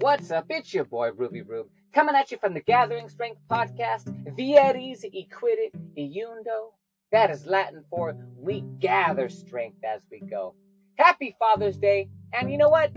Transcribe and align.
What's 0.00 0.30
up? 0.30 0.46
It's 0.48 0.72
your 0.72 0.84
boy 0.84 1.10
Ruby 1.10 1.42
Rube, 1.42 1.66
coming 1.92 2.14
at 2.14 2.30
you 2.30 2.38
from 2.38 2.54
the 2.54 2.60
Gathering 2.60 3.08
Strength 3.08 3.40
podcast. 3.50 4.04
Vires 4.36 5.04
acquirit 5.12 5.72
eundo. 5.96 6.74
That 7.10 7.32
is 7.32 7.46
Latin 7.46 7.82
for 7.90 8.16
we 8.36 8.60
gather 8.78 9.28
strength 9.28 9.78
as 9.82 10.02
we 10.08 10.20
go. 10.20 10.54
Happy 10.98 11.34
Father's 11.40 11.78
Day, 11.78 12.10
and 12.32 12.48
you 12.48 12.58
know 12.58 12.68
what? 12.68 12.92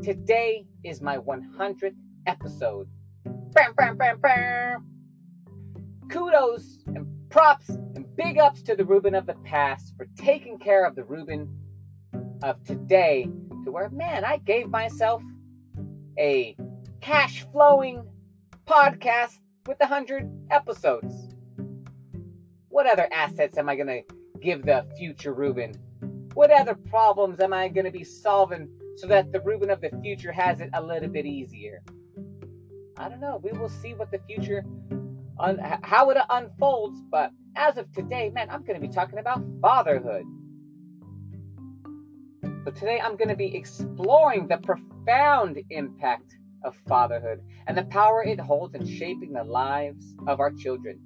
Today 0.00 0.64
is 0.84 1.02
my 1.02 1.18
100th 1.18 1.96
episode. 2.28 2.86
Bam, 3.24 3.74
bam, 3.76 3.96
bam, 3.96 4.20
bam. 4.20 4.86
Kudos 6.08 6.84
and 6.86 7.04
props 7.30 7.68
and 7.68 8.06
big 8.14 8.38
ups 8.38 8.62
to 8.62 8.76
the 8.76 8.84
Ruben 8.84 9.16
of 9.16 9.26
the 9.26 9.34
past 9.42 9.92
for 9.96 10.06
taking 10.16 10.60
care 10.60 10.84
of 10.86 10.94
the 10.94 11.02
Ruben 11.02 11.48
of 12.44 12.62
today 12.62 13.28
to 13.64 13.72
where, 13.72 13.90
man, 13.90 14.24
I 14.24 14.36
gave 14.36 14.68
myself 14.68 15.20
a 16.18 16.56
cash 17.00 17.46
flowing 17.52 18.04
podcast 18.66 19.38
with 19.66 19.78
100 19.78 20.28
episodes. 20.50 21.14
What 22.68 22.86
other 22.86 23.08
assets 23.12 23.56
am 23.56 23.68
I 23.68 23.76
going 23.76 23.86
to 23.86 24.02
give 24.40 24.64
the 24.64 24.84
future 24.98 25.32
Ruben? 25.32 25.74
What 26.34 26.50
other 26.50 26.74
problems 26.74 27.40
am 27.40 27.52
I 27.52 27.68
going 27.68 27.86
to 27.86 27.92
be 27.92 28.04
solving 28.04 28.68
so 28.96 29.06
that 29.06 29.32
the 29.32 29.40
Ruben 29.40 29.70
of 29.70 29.80
the 29.80 29.90
future 30.02 30.32
has 30.32 30.60
it 30.60 30.70
a 30.74 30.82
little 30.82 31.08
bit 31.08 31.24
easier? 31.24 31.82
I 32.96 33.08
don't 33.08 33.20
know. 33.20 33.40
We 33.42 33.56
will 33.56 33.68
see 33.68 33.94
what 33.94 34.10
the 34.10 34.20
future, 34.26 34.64
un- 35.38 35.60
how 35.82 36.10
it 36.10 36.18
unfolds. 36.28 37.00
But 37.10 37.30
as 37.54 37.78
of 37.78 37.90
today, 37.92 38.30
man, 38.30 38.50
I'm 38.50 38.64
going 38.64 38.80
to 38.80 38.86
be 38.86 38.92
talking 38.92 39.20
about 39.20 39.42
fatherhood. 39.62 40.24
So 42.64 42.72
today 42.72 43.00
I'm 43.00 43.16
going 43.16 43.28
to 43.28 43.36
be 43.36 43.56
exploring 43.56 44.48
the 44.48 44.58
profound 45.08 45.58
impact 45.70 46.36
of 46.64 46.76
fatherhood 46.86 47.40
and 47.66 47.78
the 47.78 47.84
power 47.84 48.22
it 48.22 48.38
holds 48.38 48.74
in 48.74 48.86
shaping 48.86 49.32
the 49.32 49.42
lives 49.42 50.14
of 50.26 50.38
our 50.38 50.50
children. 50.50 51.00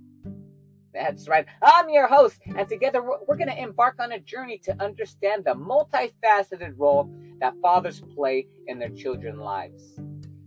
That's 0.93 1.29
right. 1.29 1.47
I'm 1.63 1.89
your 1.89 2.09
host, 2.09 2.41
and 2.45 2.69
together 2.69 3.01
we're 3.01 3.37
going 3.37 3.49
to 3.49 3.63
embark 3.63 4.01
on 4.01 4.11
a 4.11 4.19
journey 4.19 4.59
to 4.65 4.83
understand 4.83 5.45
the 5.45 5.55
multifaceted 5.55 6.75
role 6.77 7.15
that 7.41 7.55
fathers 7.63 8.03
play 8.17 8.49
in 8.67 8.81
their 8.81 8.91
children's 8.91 9.39
lives. 9.39 10.01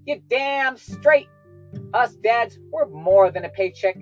You 0.06 0.22
damn 0.30 0.76
straight. 0.76 1.30
Us 1.94 2.16
dads, 2.16 2.59
we're 2.72 2.89
more 2.89 3.31
than 3.31 3.45
a 3.45 3.50
paycheck. 3.50 3.95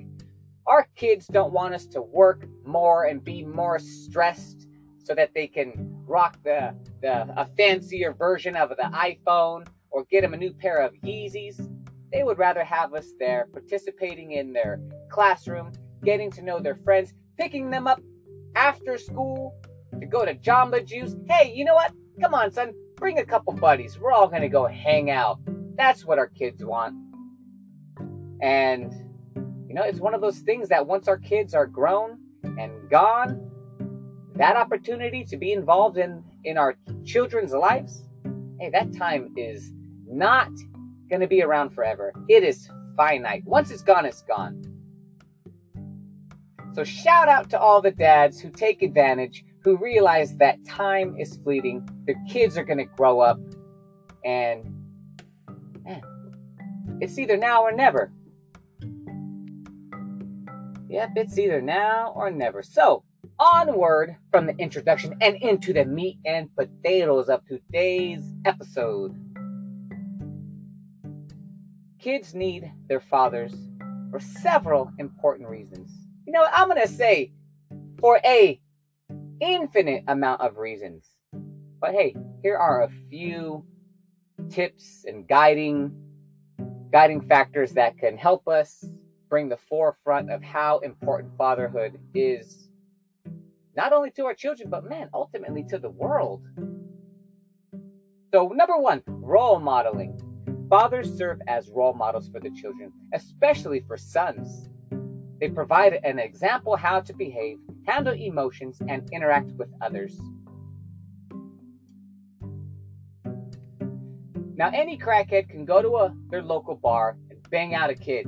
Our 0.65 0.87
kids 0.95 1.27
don't 1.27 1.53
want 1.53 1.75
us 1.75 1.85
to 1.87 2.01
work 2.01 2.47
more 2.65 3.05
and 3.05 3.23
be 3.23 3.45
more 3.45 3.77
stressed 3.77 4.67
so 4.97 5.13
that 5.13 5.35
they 5.35 5.45
can 5.45 5.92
rock 6.05 6.37
the, 6.43 6.75
the 7.01 7.27
a 7.39 7.47
fancier 7.57 8.13
version 8.13 8.55
of 8.55 8.69
the 8.69 8.89
iPhone 8.93 9.65
or 9.91 10.03
get 10.05 10.21
them 10.21 10.33
a 10.33 10.37
new 10.37 10.53
pair 10.53 10.79
of 10.79 10.93
Yeezys. 11.03 11.69
They 12.11 12.23
would 12.23 12.37
rather 12.37 12.63
have 12.63 12.93
us 12.93 13.13
there 13.19 13.47
participating 13.51 14.33
in 14.33 14.53
their 14.53 14.79
classroom, 15.09 15.71
getting 16.03 16.31
to 16.31 16.41
know 16.41 16.59
their 16.59 16.75
friends, 16.75 17.13
picking 17.37 17.69
them 17.69 17.87
up 17.87 18.01
after 18.55 18.97
school 18.97 19.55
to 19.99 20.05
go 20.05 20.25
to 20.25 20.35
Jamba 20.35 20.85
Juice. 20.85 21.15
Hey, 21.27 21.53
you 21.55 21.65
know 21.65 21.75
what? 21.75 21.91
Come 22.21 22.33
on, 22.33 22.51
son, 22.51 22.73
bring 22.95 23.19
a 23.19 23.25
couple 23.25 23.53
buddies. 23.53 23.99
We're 23.99 24.11
all 24.11 24.27
gonna 24.27 24.49
go 24.49 24.67
hang 24.67 25.09
out. 25.09 25.39
That's 25.75 26.05
what 26.05 26.19
our 26.19 26.27
kids 26.27 26.63
want. 26.63 26.95
And 28.41 28.93
you 29.67 29.73
know, 29.73 29.83
it's 29.83 29.99
one 29.99 30.13
of 30.13 30.21
those 30.21 30.39
things 30.39 30.69
that 30.69 30.85
once 30.85 31.07
our 31.07 31.17
kids 31.17 31.55
are 31.55 31.65
grown 31.65 32.19
and 32.43 32.71
gone, 32.89 33.49
that 34.35 34.55
opportunity 34.55 35.23
to 35.25 35.37
be 35.37 35.53
involved 35.53 35.97
in 35.97 36.23
in 36.43 36.57
our 36.57 36.75
children's 37.05 37.53
lives, 37.53 38.03
hey, 38.59 38.69
that 38.71 38.95
time 38.95 39.33
is 39.37 39.71
not 40.07 40.49
going 41.09 41.21
to 41.21 41.27
be 41.27 41.43
around 41.43 41.69
forever. 41.71 42.13
It 42.27 42.43
is 42.43 42.69
finite. 42.97 43.43
Once 43.45 43.71
it's 43.71 43.83
gone, 43.83 44.05
it's 44.05 44.23
gone. 44.23 44.61
So 46.73 46.83
shout 46.83 47.27
out 47.27 47.49
to 47.51 47.59
all 47.59 47.81
the 47.81 47.91
dads 47.91 48.39
who 48.39 48.49
take 48.49 48.81
advantage, 48.81 49.45
who 49.63 49.77
realize 49.77 50.35
that 50.37 50.65
time 50.65 51.15
is 51.19 51.37
fleeting. 51.43 51.87
Their 52.05 52.15
kids 52.27 52.57
are 52.57 52.63
going 52.63 52.79
to 52.79 52.85
grow 52.85 53.19
up, 53.19 53.39
and 54.25 54.63
man, 55.83 56.01
it's 56.99 57.19
either 57.19 57.37
now 57.37 57.61
or 57.61 57.71
never. 57.71 58.11
Yep, 60.89 61.11
it's 61.15 61.37
either 61.37 61.61
now 61.61 62.11
or 62.15 62.31
never. 62.31 62.63
So, 62.63 63.03
onward 63.43 64.15
from 64.31 64.45
the 64.45 64.55
introduction 64.57 65.13
and 65.19 65.35
into 65.35 65.73
the 65.73 65.83
meat 65.83 66.17
and 66.25 66.49
potatoes 66.55 67.27
of 67.27 67.45
today's 67.45 68.23
episode. 68.45 69.13
Kids 71.99 72.33
need 72.33 72.71
their 72.87 73.01
fathers 73.01 73.53
for 74.11 74.21
several 74.21 74.91
important 74.97 75.49
reasons. 75.49 75.91
You 76.25 76.31
know, 76.31 76.45
I'm 76.53 76.69
going 76.69 76.81
to 76.81 76.87
say 76.87 77.33
for 77.99 78.21
a 78.23 78.61
infinite 79.41 80.05
amount 80.07 80.39
of 80.39 80.57
reasons. 80.57 81.09
But 81.81 81.91
hey, 81.91 82.15
here 82.41 82.55
are 82.55 82.83
a 82.83 82.89
few 83.09 83.65
tips 84.49 85.03
and 85.05 85.27
guiding 85.27 85.91
guiding 86.91 87.21
factors 87.27 87.73
that 87.73 87.97
can 87.97 88.17
help 88.17 88.47
us 88.47 88.85
bring 89.27 89.49
the 89.49 89.57
forefront 89.57 90.31
of 90.31 90.43
how 90.43 90.77
important 90.79 91.35
fatherhood 91.37 91.99
is 92.13 92.62
not 93.75 93.93
only 93.93 94.11
to 94.11 94.25
our 94.25 94.33
children, 94.33 94.69
but 94.69 94.87
man, 94.87 95.09
ultimately 95.13 95.63
to 95.65 95.77
the 95.77 95.89
world. 95.89 96.43
So, 98.33 98.47
number 98.47 98.77
one, 98.77 99.03
role 99.07 99.59
modeling. 99.59 100.19
Fathers 100.69 101.15
serve 101.15 101.39
as 101.47 101.69
role 101.69 101.93
models 101.93 102.29
for 102.29 102.39
the 102.39 102.49
children, 102.49 102.91
especially 103.13 103.81
for 103.81 103.97
sons. 103.97 104.69
They 105.39 105.49
provide 105.49 105.99
an 106.03 106.19
example 106.19 106.75
how 106.75 107.01
to 107.01 107.13
behave, 107.13 107.57
handle 107.85 108.13
emotions, 108.13 108.81
and 108.87 109.07
interact 109.11 109.51
with 109.51 109.69
others. 109.81 110.19
Now, 114.55 114.69
any 114.73 114.97
crackhead 114.97 115.49
can 115.49 115.65
go 115.65 115.81
to 115.81 115.95
a, 115.97 116.15
their 116.29 116.43
local 116.43 116.75
bar 116.75 117.17
and 117.29 117.39
bang 117.49 117.73
out 117.73 117.89
a 117.89 117.95
kid, 117.95 118.27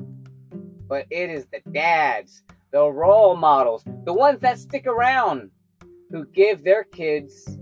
but 0.88 1.06
it 1.10 1.30
is 1.30 1.46
the 1.52 1.62
dads, 1.72 2.44
the 2.76 2.92
role 2.92 3.38
models, 3.38 3.86
the 4.04 4.12
ones 4.12 4.42
that 4.42 4.60
stick 4.60 4.86
around, 4.86 5.50
who 6.12 6.26
give 6.26 6.62
their 6.62 6.84
kids 6.84 7.58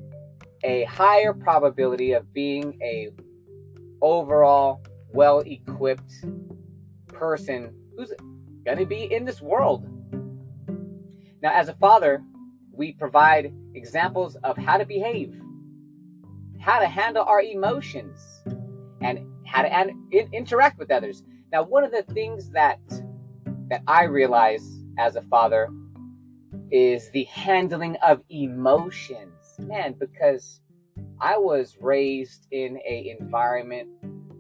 a 0.64 0.86
higher 0.86 1.32
probability 1.34 2.14
of 2.14 2.34
being 2.34 2.76
a 2.82 3.12
overall 4.02 4.82
well-equipped 5.14 6.12
person 7.10 7.72
who's 7.96 8.12
going 8.66 8.80
to 8.80 8.88
be 8.88 9.04
in 9.04 9.24
this 9.24 9.40
world. 9.40 9.88
Now, 11.44 11.52
as 11.54 11.70
a 11.70 11.76
father, 11.76 12.24
we 12.72 12.94
provide 12.94 13.54
examples 13.76 14.36
of 14.38 14.58
how 14.58 14.78
to 14.78 14.86
behave, 14.86 15.40
how 16.60 16.80
to 16.80 16.88
handle 16.88 17.24
our 17.24 17.40
emotions, 17.44 18.42
and 19.00 19.20
how 19.46 19.62
to 19.62 19.72
an- 19.72 20.10
interact 20.32 20.80
with 20.80 20.90
others. 20.90 21.22
Now, 21.52 21.62
one 21.62 21.84
of 21.84 21.92
the 21.92 22.02
things 22.02 22.50
that 22.50 22.80
that 23.70 23.84
I 23.88 24.06
realize 24.06 24.83
as 24.98 25.16
a 25.16 25.22
father 25.24 25.70
is 26.72 27.12
the 27.12 27.24
handling 27.26 27.96
of 27.98 28.22
emotions. 28.30 29.56
Man, 29.60 29.96
because 30.00 30.60
I 31.20 31.38
was 31.38 31.78
raised 31.80 32.48
in 32.52 32.80
a 32.88 33.16
environment 33.20 33.90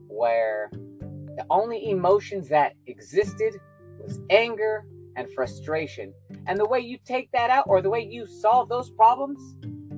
where 0.07 0.69
the 0.71 1.45
only 1.49 1.89
emotions 1.89 2.49
that 2.49 2.73
existed 2.87 3.59
was 3.99 4.19
anger 4.29 4.85
and 5.15 5.31
frustration. 5.33 6.13
And 6.47 6.59
the 6.59 6.67
way 6.67 6.79
you 6.79 6.97
take 7.05 7.31
that 7.31 7.49
out 7.49 7.65
or 7.67 7.81
the 7.81 7.89
way 7.89 8.01
you 8.01 8.25
solve 8.25 8.69
those 8.69 8.89
problems 8.91 9.39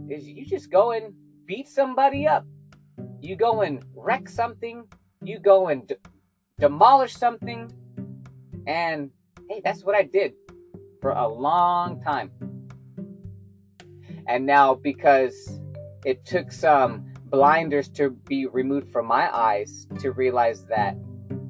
is 0.10 0.28
you 0.28 0.46
just 0.46 0.70
go 0.70 0.92
and 0.92 1.14
beat 1.46 1.68
somebody 1.68 2.28
up. 2.28 2.46
You 3.22 3.36
go 3.36 3.62
and 3.62 3.84
wreck 3.96 4.30
something, 4.30 4.84
you 5.24 5.40
go 5.40 5.70
and 5.70 5.88
de- 5.88 5.98
demolish 6.60 7.16
something, 7.16 7.72
and 8.68 9.10
hey, 9.50 9.62
that's 9.64 9.84
what 9.84 9.96
I 9.96 10.04
did 10.04 10.34
for 11.06 11.12
a 11.12 11.28
long 11.28 12.02
time. 12.02 12.32
And 14.28 14.44
now, 14.44 14.74
because 14.74 15.62
it 16.04 16.26
took 16.26 16.52
some 16.52 17.14
blinders 17.26 17.90
to 17.90 18.10
be 18.10 18.48
removed 18.48 18.92
from 18.92 19.06
my 19.06 19.30
eyes 19.32 19.86
to 20.00 20.14
realize 20.14 20.66
that 20.66 20.98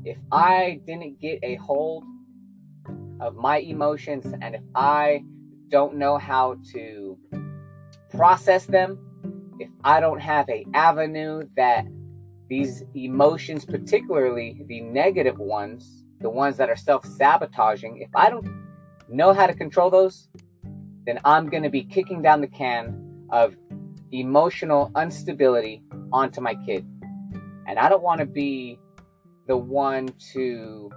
if 0.03 0.17
I 0.29 0.81
didn't 0.85 1.21
get 1.21 1.39
a 1.41 1.55
hold 1.55 2.03
of 3.21 3.37
my 3.37 3.59
emotions 3.59 4.25
and 4.41 4.55
if 4.55 4.61
I 4.75 5.23
don't 5.69 5.95
know 5.95 6.17
how 6.17 6.57
to 6.73 7.17
process 8.09 8.65
them, 8.65 8.99
if 9.57 9.69
I 9.85 10.01
don't 10.01 10.19
have 10.19 10.49
a 10.49 10.65
avenue 10.73 11.43
that 11.55 11.85
these 12.49 12.83
emotions, 12.93 13.63
particularly 13.63 14.65
the 14.67 14.81
negative 14.81 15.39
ones, 15.39 16.03
the 16.19 16.29
ones 16.29 16.57
that 16.57 16.69
are 16.69 16.75
self-sabotaging, 16.75 18.01
if 18.01 18.13
I 18.13 18.29
don't 18.29 18.64
know 19.09 19.33
how 19.33 19.47
to 19.47 19.53
control 19.53 19.89
those, 19.89 20.27
then 21.05 21.19
I'm 21.23 21.49
going 21.49 21.63
to 21.63 21.69
be 21.69 21.83
kicking 21.83 22.21
down 22.21 22.41
the 22.41 22.47
can 22.47 23.27
of 23.29 23.55
emotional 24.11 24.91
instability 24.99 25.83
onto 26.11 26.41
my 26.41 26.55
kid. 26.65 26.85
And 27.67 27.79
I 27.79 27.89
don't 27.89 28.03
want 28.03 28.19
to 28.19 28.25
be 28.25 28.79
the 29.47 29.57
one 29.57 30.09
to 30.33 30.89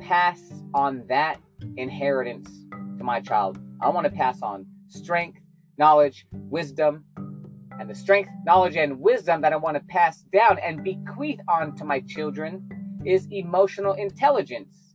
pass 0.00 0.40
on 0.74 1.04
that 1.08 1.40
inheritance 1.76 2.48
to 2.98 3.04
my 3.04 3.20
child. 3.20 3.58
I 3.80 3.88
want 3.90 4.04
to 4.04 4.12
pass 4.12 4.40
on 4.42 4.66
strength, 4.88 5.40
knowledge, 5.78 6.26
wisdom, 6.32 7.04
and 7.78 7.90
the 7.90 7.94
strength, 7.94 8.30
knowledge, 8.44 8.76
and 8.76 9.00
wisdom 9.00 9.42
that 9.42 9.52
I 9.52 9.56
want 9.56 9.76
to 9.76 9.82
pass 9.88 10.22
down 10.32 10.58
and 10.58 10.82
bequeath 10.82 11.40
on 11.48 11.74
to 11.76 11.84
my 11.84 12.00
children 12.00 12.68
is 13.04 13.26
emotional 13.30 13.92
intelligence. 13.92 14.85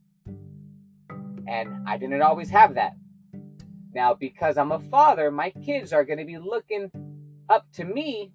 And 1.47 1.87
I 1.87 1.97
didn't 1.97 2.21
always 2.21 2.49
have 2.49 2.75
that. 2.75 2.93
Now, 3.93 4.13
because 4.13 4.57
I'm 4.57 4.71
a 4.71 4.79
father, 4.79 5.31
my 5.31 5.49
kids 5.49 5.91
are 5.91 6.05
going 6.05 6.19
to 6.19 6.25
be 6.25 6.37
looking 6.37 6.91
up 7.49 7.65
to 7.73 7.83
me, 7.83 8.31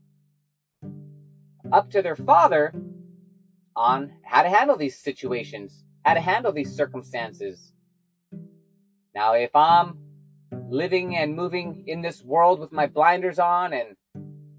up 1.73 1.91
to 1.91 2.03
their 2.03 2.17
father, 2.17 2.75
on 3.75 4.13
how 4.23 4.43
to 4.43 4.49
handle 4.49 4.77
these 4.77 4.99
situations, 4.99 5.85
how 6.05 6.15
to 6.15 6.21
handle 6.21 6.53
these 6.53 6.75
circumstances. 6.75 7.73
Now, 9.15 9.35
if 9.35 9.55
I'm 9.55 9.99
living 10.69 11.17
and 11.17 11.35
moving 11.35 11.85
in 11.87 12.03
this 12.03 12.23
world 12.23 12.61
with 12.61 12.73
my 12.73 12.87
blinders 12.87 13.39
on 13.39 13.73
and 13.73 13.97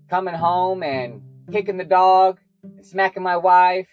coming 0.10 0.34
home 0.34 0.84
and 0.84 1.22
kicking 1.52 1.78
the 1.78 1.84
dog 1.84 2.40
and 2.64 2.86
smacking 2.86 3.24
my 3.24 3.38
wife 3.38 3.88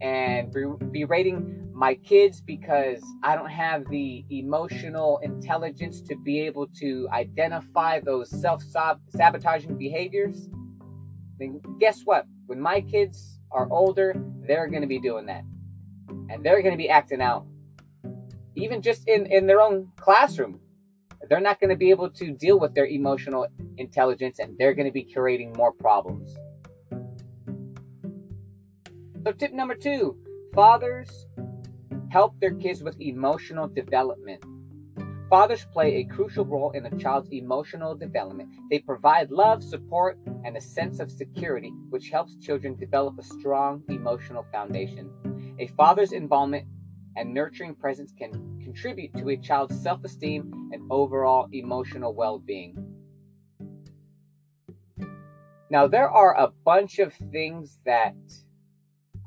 and 0.00 0.50
berating 0.92 1.59
my 1.80 1.94
kids 1.94 2.42
because 2.42 3.02
I 3.22 3.34
don't 3.34 3.48
have 3.48 3.88
the 3.88 4.22
emotional 4.28 5.18
intelligence 5.22 6.02
to 6.02 6.14
be 6.14 6.40
able 6.40 6.66
to 6.78 7.08
identify 7.10 8.00
those 8.00 8.30
self 8.38 8.62
sabotaging 8.62 9.78
behaviors, 9.78 10.50
then 11.38 11.62
guess 11.80 12.02
what? 12.04 12.26
When 12.44 12.60
my 12.60 12.82
kids 12.82 13.40
are 13.50 13.66
older, 13.70 14.14
they're 14.46 14.68
going 14.68 14.82
to 14.82 14.86
be 14.86 15.00
doing 15.00 15.24
that. 15.26 15.42
And 16.28 16.44
they're 16.44 16.60
going 16.60 16.74
to 16.74 16.78
be 16.78 16.90
acting 16.90 17.22
out. 17.22 17.46
Even 18.56 18.82
just 18.82 19.08
in, 19.08 19.24
in 19.32 19.46
their 19.46 19.62
own 19.62 19.88
classroom. 19.96 20.60
They're 21.30 21.40
not 21.40 21.60
going 21.60 21.70
to 21.70 21.76
be 21.76 21.88
able 21.88 22.10
to 22.10 22.30
deal 22.32 22.60
with 22.60 22.74
their 22.74 22.86
emotional 22.86 23.46
intelligence 23.78 24.38
and 24.38 24.54
they're 24.58 24.74
going 24.74 24.86
to 24.86 24.92
be 24.92 25.04
creating 25.04 25.54
more 25.56 25.72
problems. 25.72 26.36
So, 29.24 29.32
tip 29.32 29.54
number 29.54 29.74
two 29.74 30.18
fathers 30.54 31.26
help 32.10 32.38
their 32.40 32.54
kids 32.54 32.82
with 32.82 33.00
emotional 33.00 33.68
development. 33.68 34.42
Fathers 35.30 35.64
play 35.72 35.96
a 35.96 36.04
crucial 36.04 36.44
role 36.44 36.72
in 36.72 36.84
a 36.86 36.98
child's 36.98 37.30
emotional 37.30 37.94
development. 37.94 38.50
They 38.68 38.80
provide 38.80 39.30
love, 39.30 39.62
support, 39.62 40.18
and 40.44 40.56
a 40.56 40.60
sense 40.60 40.98
of 40.98 41.08
security, 41.08 41.72
which 41.88 42.10
helps 42.10 42.34
children 42.36 42.74
develop 42.74 43.16
a 43.16 43.22
strong 43.22 43.84
emotional 43.88 44.44
foundation. 44.50 45.56
A 45.60 45.68
father's 45.68 46.10
involvement 46.10 46.66
and 47.16 47.32
nurturing 47.32 47.76
presence 47.76 48.12
can 48.18 48.32
contribute 48.60 49.14
to 49.18 49.28
a 49.28 49.36
child's 49.36 49.80
self 49.80 50.02
esteem 50.04 50.70
and 50.72 50.82
overall 50.90 51.48
emotional 51.52 52.12
well 52.12 52.40
being. 52.40 52.90
Now, 55.70 55.86
there 55.86 56.10
are 56.10 56.36
a 56.36 56.50
bunch 56.64 56.98
of 56.98 57.14
things 57.30 57.78
that 57.86 58.16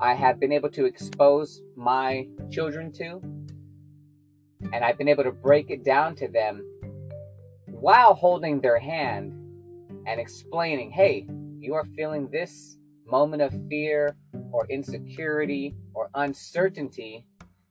I 0.00 0.14
have 0.14 0.40
been 0.40 0.52
able 0.52 0.70
to 0.70 0.84
expose 0.84 1.62
my 1.76 2.26
children 2.50 2.92
to 2.94 3.20
and 4.72 4.84
I've 4.84 4.98
been 4.98 5.08
able 5.08 5.24
to 5.24 5.32
break 5.32 5.70
it 5.70 5.84
down 5.84 6.14
to 6.16 6.28
them 6.28 6.64
while 7.66 8.14
holding 8.14 8.60
their 8.60 8.78
hand 8.78 9.32
and 10.06 10.20
explaining, 10.20 10.90
hey, 10.90 11.26
you 11.58 11.74
are 11.74 11.84
feeling 11.96 12.28
this 12.30 12.76
moment 13.06 13.42
of 13.42 13.54
fear 13.68 14.16
or 14.52 14.66
insecurity 14.68 15.74
or 15.92 16.10
uncertainty 16.14 17.26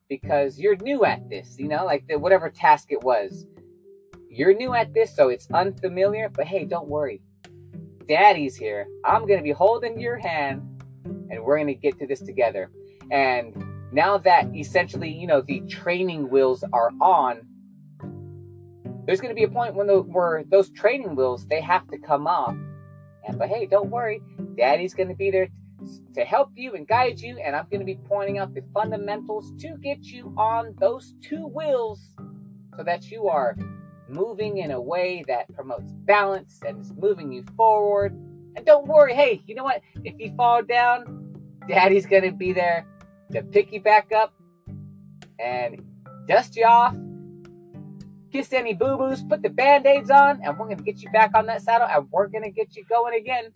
because 0.07 0.59
you're 0.59 0.75
new 0.77 1.05
at 1.05 1.29
this, 1.29 1.55
you 1.57 1.67
know, 1.67 1.85
like 1.85 2.05
the, 2.07 2.17
whatever 2.17 2.49
task 2.49 2.91
it 2.91 3.03
was. 3.03 3.47
You're 4.29 4.53
new 4.53 4.73
at 4.73 4.93
this, 4.93 5.15
so 5.15 5.29
it's 5.29 5.49
unfamiliar, 5.51 6.29
but 6.29 6.45
hey, 6.45 6.65
don't 6.65 6.87
worry. 6.87 7.21
Daddy's 8.07 8.55
here. 8.55 8.87
I'm 9.05 9.25
going 9.25 9.39
to 9.39 9.43
be 9.43 9.51
holding 9.51 9.99
your 9.99 10.17
hand 10.17 10.72
and 11.33 11.43
we're 11.43 11.57
going 11.57 11.67
to 11.67 11.73
get 11.73 11.99
to 11.99 12.07
this 12.07 12.21
together. 12.21 12.71
And 13.11 13.55
now 13.91 14.17
that 14.19 14.55
essentially, 14.55 15.11
you 15.11 15.27
know, 15.27 15.41
the 15.41 15.61
training 15.61 16.29
wheels 16.29 16.63
are 16.71 16.91
on, 17.01 17.47
there's 19.05 19.19
going 19.19 19.35
to 19.35 19.35
be 19.35 19.43
a 19.43 19.49
point 19.49 19.75
when 19.75 19.87
the, 19.87 20.01
where 20.01 20.43
those 20.49 20.69
training 20.71 21.15
wheels 21.15 21.47
they 21.47 21.61
have 21.61 21.87
to 21.89 21.97
come 21.97 22.27
off. 22.27 22.55
And 23.27 23.37
but 23.37 23.49
hey, 23.49 23.65
don't 23.65 23.89
worry, 23.89 24.21
Daddy's 24.57 24.93
going 24.93 25.09
to 25.09 25.15
be 25.15 25.31
there 25.31 25.49
to 26.15 26.23
help 26.23 26.51
you 26.55 26.73
and 26.75 26.87
guide 26.87 27.19
you, 27.19 27.37
and 27.39 27.55
I'm 27.55 27.65
going 27.69 27.81
to 27.81 27.85
be 27.85 27.99
pointing 28.07 28.37
out 28.37 28.53
the 28.53 28.63
fundamentals 28.73 29.51
to 29.59 29.75
get 29.77 30.03
you 30.03 30.33
on 30.37 30.75
those 30.79 31.13
two 31.21 31.45
wheels, 31.47 32.15
so 32.77 32.83
that 32.83 33.11
you 33.11 33.27
are 33.27 33.57
moving 34.07 34.57
in 34.57 34.71
a 34.71 34.79
way 34.79 35.23
that 35.27 35.53
promotes 35.53 35.91
balance 35.91 36.61
and 36.65 36.79
is 36.79 36.93
moving 36.93 37.31
you 37.31 37.43
forward. 37.57 38.13
And 38.55 38.65
don't 38.65 38.87
worry, 38.87 39.13
hey, 39.13 39.41
you 39.45 39.55
know 39.55 39.63
what? 39.63 39.81
If 40.03 40.15
you 40.19 40.33
fall 40.35 40.63
down, 40.63 41.22
Daddy's 41.67 42.05
to 42.23 42.31
be 42.31 42.53
there 42.53 42.85
to 43.31 43.41
pick 43.41 43.71
you 43.71 43.81
back 43.81 44.11
up 44.11 44.33
and 45.39 45.81
dust 46.27 46.55
you 46.55 46.65
off, 46.65 46.95
kiss 48.31 48.53
any 48.53 48.73
boo 48.73 48.97
boos, 48.97 49.23
put 49.23 49.41
the 49.41 49.49
band 49.49 49.85
aids 49.85 50.09
on, 50.09 50.41
and 50.43 50.57
we're 50.57 50.67
to 50.75 50.83
get 50.83 51.01
you 51.01 51.09
back 51.11 51.31
on 51.35 51.45
that 51.47 51.61
saddle 51.61 51.87
and 51.87 52.07
we're 52.11 52.27
to 52.43 52.51
get 52.51 52.75
you 52.75 52.83
going 52.89 53.15
again. 53.15 53.51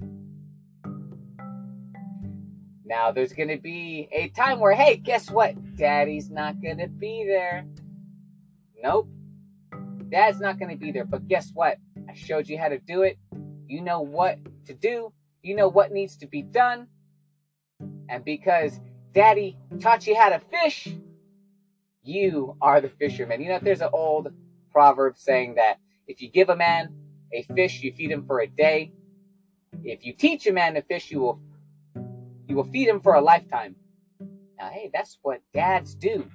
Now, 2.85 3.11
there's 3.11 3.33
to 3.49 3.57
be 3.57 4.07
a 4.13 4.29
time 4.29 4.61
where, 4.61 4.73
hey, 4.73 4.95
guess 4.95 5.29
what? 5.29 5.75
Daddy's 5.75 6.31
not 6.31 6.61
to 6.77 6.87
be 6.87 7.25
there. 7.27 7.65
Nope. 8.81 9.09
Dad's 10.09 10.39
not 10.39 10.57
to 10.71 10.77
be 10.77 10.91
there. 10.93 11.03
But 11.03 11.27
guess 11.27 11.51
what? 11.53 11.79
I 12.07 12.13
showed 12.13 12.47
you 12.47 12.57
how 12.57 12.69
to 12.69 12.79
do 12.79 13.01
it. 13.01 13.17
You 13.67 13.81
know 13.81 13.99
what 13.99 14.39
to 14.67 14.73
do. 14.73 15.11
You 15.41 15.55
know 15.55 15.67
what 15.67 15.91
needs 15.91 16.15
to 16.17 16.27
be 16.27 16.41
done. 16.41 16.87
And 18.09 18.23
because 18.23 18.79
Daddy 19.13 19.57
taught 19.79 20.07
you 20.07 20.15
how 20.15 20.29
to 20.29 20.39
fish, 20.39 20.87
you 22.03 22.55
are 22.61 22.81
the 22.81 22.89
fisherman. 22.89 23.41
You 23.41 23.49
know, 23.49 23.59
there's 23.61 23.81
an 23.81 23.89
old 23.91 24.29
proverb 24.71 25.17
saying 25.17 25.55
that 25.55 25.77
if 26.07 26.21
you 26.21 26.29
give 26.29 26.49
a 26.49 26.55
man 26.55 26.93
a 27.33 27.41
fish, 27.43 27.81
you 27.81 27.91
feed 27.93 28.11
him 28.11 28.25
for 28.25 28.39
a 28.39 28.47
day. 28.47 28.93
If 29.83 30.05
you 30.05 30.13
teach 30.13 30.47
a 30.47 30.53
man 30.53 30.75
to 30.75 30.81
fish, 30.81 31.11
you 31.11 31.19
will 31.19 31.41
you 32.47 32.55
will 32.55 32.63
feed 32.63 32.87
him 32.87 33.01
for 33.01 33.15
a 33.15 33.21
lifetime. 33.21 33.75
Now, 34.57 34.69
hey, 34.69 34.89
that's 34.93 35.19
what 35.21 35.41
dads 35.53 35.93
do. 35.95 36.25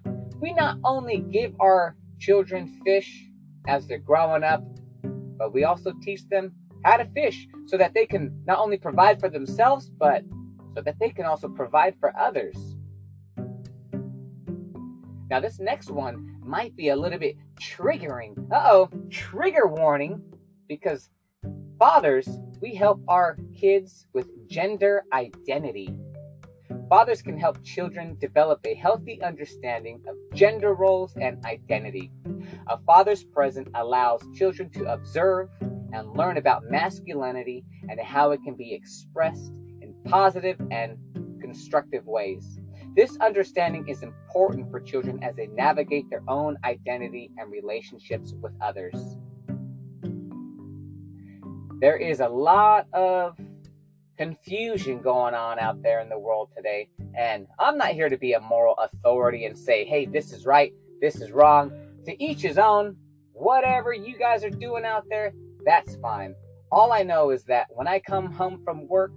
We 0.41 0.53
not 0.53 0.79
only 0.85 1.19
give 1.19 1.55
our 1.59 1.97
children 2.19 2.81
fish 2.85 3.27
as 3.67 3.87
they're 3.87 3.99
growing 3.99 4.45
up, 4.45 4.63
but 5.39 5.55
we 5.55 5.65
also 5.65 5.93
teach 6.03 6.29
them 6.29 6.53
how 6.85 6.99
to 6.99 7.07
fish 7.07 7.49
so 7.67 7.79
that 7.79 7.95
they 7.95 8.07
can 8.07 8.43
not 8.47 8.59
only 8.59 8.77
provide 8.77 9.21
for 9.21 9.31
themselves, 9.31 9.89
but 9.89 10.23
so 10.75 10.83
that 10.83 10.99
they 10.99 11.11
can 11.11 11.25
also 11.25 11.49
provide 11.49 11.95
for 11.99 12.17
others. 12.17 12.77
Now, 15.31 15.41
this 15.41 15.59
next 15.59 15.91
one 15.91 16.37
might 16.45 16.77
be 16.77 16.91
a 16.91 16.97
little 16.97 17.19
bit 17.19 17.37
triggering. 17.61 18.37
Uh 18.53 18.69
oh, 18.71 18.91
trigger 19.09 19.67
warning, 19.67 20.21
because 20.69 21.09
fathers, 21.79 22.29
we 22.61 22.75
help 22.75 23.01
our 23.09 23.39
kids 23.59 24.07
with 24.13 24.29
gender 24.49 25.05
identity. 25.13 25.95
Fathers 26.89 27.23
can 27.23 27.39
help 27.39 27.63
children 27.65 28.19
develop 28.21 28.61
a 28.67 28.75
healthy 28.75 29.23
understanding 29.23 30.03
of 30.07 30.17
gender 30.37 30.75
roles 30.75 31.17
and 31.17 31.43
identity. 31.47 32.11
A 32.67 32.77
father's 32.87 33.25
presence 33.25 33.71
allows 33.75 34.21
children 34.35 34.69
to 34.71 34.93
observe 34.93 35.49
and 35.93 36.15
learn 36.15 36.37
about 36.37 36.71
masculinity 36.71 37.65
and 37.89 37.99
how 37.99 38.33
it 38.33 38.41
can 38.45 38.55
be 38.55 38.75
expressed 38.75 39.53
positive 40.05 40.61
and 40.71 40.99
constructive 41.41 42.07
ways. 42.07 42.61
This 42.95 43.17
understanding 43.21 43.89
is 43.89 44.03
important 44.03 44.71
for 44.71 44.81
children 44.81 45.23
as 45.23 45.35
they 45.37 45.47
navigate 45.47 46.11
their 46.11 46.23
own 46.29 46.59
identity 46.65 47.31
and 47.39 47.51
relationships 47.51 48.35
with 48.41 48.53
others. 48.61 49.17
There 51.81 51.97
is 51.97 52.21
a 52.21 52.29
lot 52.29 52.87
of 52.93 53.37
confusion 54.19 55.01
going 55.01 55.35
on 55.35 55.59
out 55.59 55.83
there 55.83 56.01
in 56.01 56.09
the 56.09 56.19
world 56.19 56.51
today, 56.57 56.89
and 57.19 57.47
I'm 57.59 57.79
not 57.79 57.93
here 57.93 58.09
to 58.09 58.19
be 58.19 58.35
a 58.35 58.41
moral 58.41 58.75
authority 58.75 59.47
and 59.47 59.59
say, 59.59 59.85
hey, 59.85 60.07
this 60.07 60.33
is 60.33 60.47
right, 60.47 60.73
this 61.01 61.17
is 61.17 61.33
wrong. 61.33 61.73
To 62.07 62.23
each 62.23 62.43
his 62.43 62.59
own. 62.59 62.97
Whatever 63.33 63.93
you 63.93 64.17
guys 64.19 64.45
are 64.45 64.51
doing 64.51 64.85
out 64.85 65.05
there, 65.09 65.33
that's 65.65 65.97
fine. 65.97 66.35
All 66.71 66.93
I 66.93 67.03
know 67.03 67.31
is 67.31 67.45
that 67.45 67.67
when 67.71 67.89
I 67.89 67.99
come 67.99 68.31
home 68.31 68.61
from 68.65 68.87
work, 68.87 69.13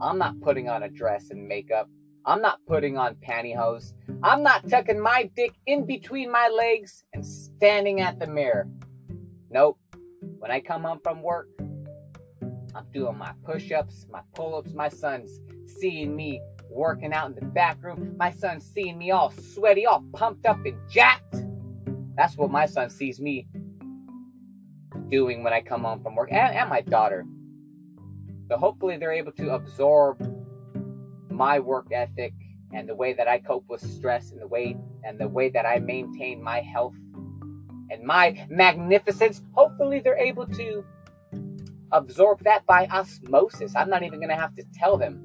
I'm 0.00 0.18
not 0.18 0.40
putting 0.40 0.68
on 0.68 0.82
a 0.82 0.88
dress 0.88 1.30
and 1.30 1.48
makeup. 1.48 1.88
I'm 2.24 2.42
not 2.42 2.58
putting 2.66 2.98
on 2.98 3.16
pantyhose. 3.16 3.94
I'm 4.22 4.42
not 4.42 4.68
tucking 4.68 5.00
my 5.00 5.30
dick 5.34 5.54
in 5.66 5.86
between 5.86 6.30
my 6.30 6.48
legs 6.48 7.04
and 7.12 7.24
standing 7.24 8.00
at 8.00 8.18
the 8.18 8.26
mirror. 8.26 8.68
Nope. 9.50 9.78
When 10.38 10.50
I 10.50 10.60
come 10.60 10.84
home 10.84 11.00
from 11.02 11.22
work, 11.22 11.48
I'm 12.74 12.86
doing 12.92 13.18
my 13.18 13.32
push 13.44 13.72
ups, 13.72 14.06
my 14.10 14.20
pull 14.34 14.56
ups. 14.56 14.72
My 14.72 14.88
son's 14.88 15.40
seeing 15.66 16.14
me 16.14 16.40
working 16.70 17.12
out 17.12 17.30
in 17.30 17.34
the 17.34 17.44
back 17.44 17.82
room. 17.82 18.14
My 18.18 18.30
son's 18.30 18.64
seeing 18.64 18.98
me 18.98 19.10
all 19.10 19.30
sweaty, 19.30 19.86
all 19.86 20.04
pumped 20.12 20.46
up 20.46 20.64
and 20.64 20.76
jacked. 20.88 21.42
That's 22.16 22.36
what 22.36 22.50
my 22.50 22.66
son 22.66 22.90
sees 22.90 23.20
me 23.20 23.48
doing 25.08 25.42
when 25.42 25.52
I 25.52 25.60
come 25.62 25.84
home 25.84 26.02
from 26.02 26.14
work, 26.14 26.30
and, 26.30 26.54
and 26.54 26.68
my 26.68 26.82
daughter. 26.82 27.24
So 28.48 28.56
hopefully 28.56 28.96
they're 28.96 29.12
able 29.12 29.32
to 29.32 29.50
absorb 29.50 30.20
my 31.30 31.58
work 31.58 31.88
ethic 31.92 32.32
and 32.72 32.88
the 32.88 32.94
way 32.94 33.12
that 33.12 33.28
I 33.28 33.38
cope 33.38 33.64
with 33.68 33.80
stress 33.80 34.30
and 34.32 34.40
the 34.40 34.46
way 34.46 34.76
and 35.04 35.18
the 35.18 35.28
way 35.28 35.50
that 35.50 35.66
I 35.66 35.78
maintain 35.78 36.42
my 36.42 36.60
health 36.60 36.94
and 37.90 38.02
my 38.02 38.46
magnificence. 38.50 39.42
Hopefully 39.52 40.00
they're 40.00 40.16
able 40.16 40.46
to 40.46 40.84
absorb 41.92 42.42
that 42.44 42.66
by 42.66 42.86
osmosis. 42.86 43.74
I'm 43.74 43.88
not 43.88 44.02
even 44.02 44.18
going 44.18 44.30
to 44.30 44.36
have 44.36 44.54
to 44.56 44.64
tell 44.74 44.96
them. 44.96 45.24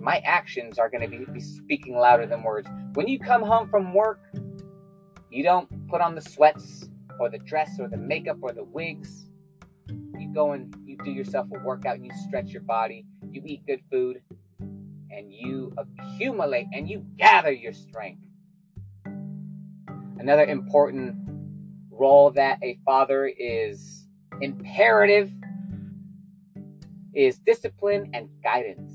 My 0.00 0.22
actions 0.24 0.78
are 0.78 0.88
going 0.88 1.02
to 1.02 1.08
be, 1.08 1.24
be 1.30 1.40
speaking 1.40 1.94
louder 1.96 2.24
than 2.24 2.42
words. 2.42 2.68
When 2.94 3.08
you 3.08 3.18
come 3.18 3.42
home 3.42 3.68
from 3.68 3.92
work, 3.92 4.20
you 5.30 5.42
don't 5.42 5.88
put 5.88 6.00
on 6.00 6.14
the 6.14 6.20
sweats 6.20 6.88
or 7.18 7.28
the 7.28 7.38
dress 7.38 7.78
or 7.78 7.88
the 7.88 7.96
makeup 7.96 8.38
or 8.40 8.52
the 8.52 8.64
wigs. 8.64 9.26
You 10.18 10.32
go 10.32 10.52
and 10.52 10.74
you 10.90 10.96
do 11.04 11.12
yourself 11.12 11.46
a 11.54 11.64
workout, 11.64 12.02
you 12.02 12.10
stretch 12.26 12.50
your 12.50 12.62
body, 12.62 13.06
you 13.30 13.40
eat 13.46 13.64
good 13.64 13.80
food, 13.90 14.20
and 14.58 15.32
you 15.32 15.72
accumulate 15.78 16.66
and 16.72 16.88
you 16.88 17.06
gather 17.16 17.52
your 17.52 17.72
strength. 17.72 18.20
Another 20.18 20.44
important 20.44 21.16
role 21.90 22.32
that 22.32 22.58
a 22.62 22.78
father 22.84 23.26
is 23.26 24.08
imperative 24.40 25.30
is 27.14 27.38
discipline 27.38 28.10
and 28.12 28.28
guidance. 28.42 28.89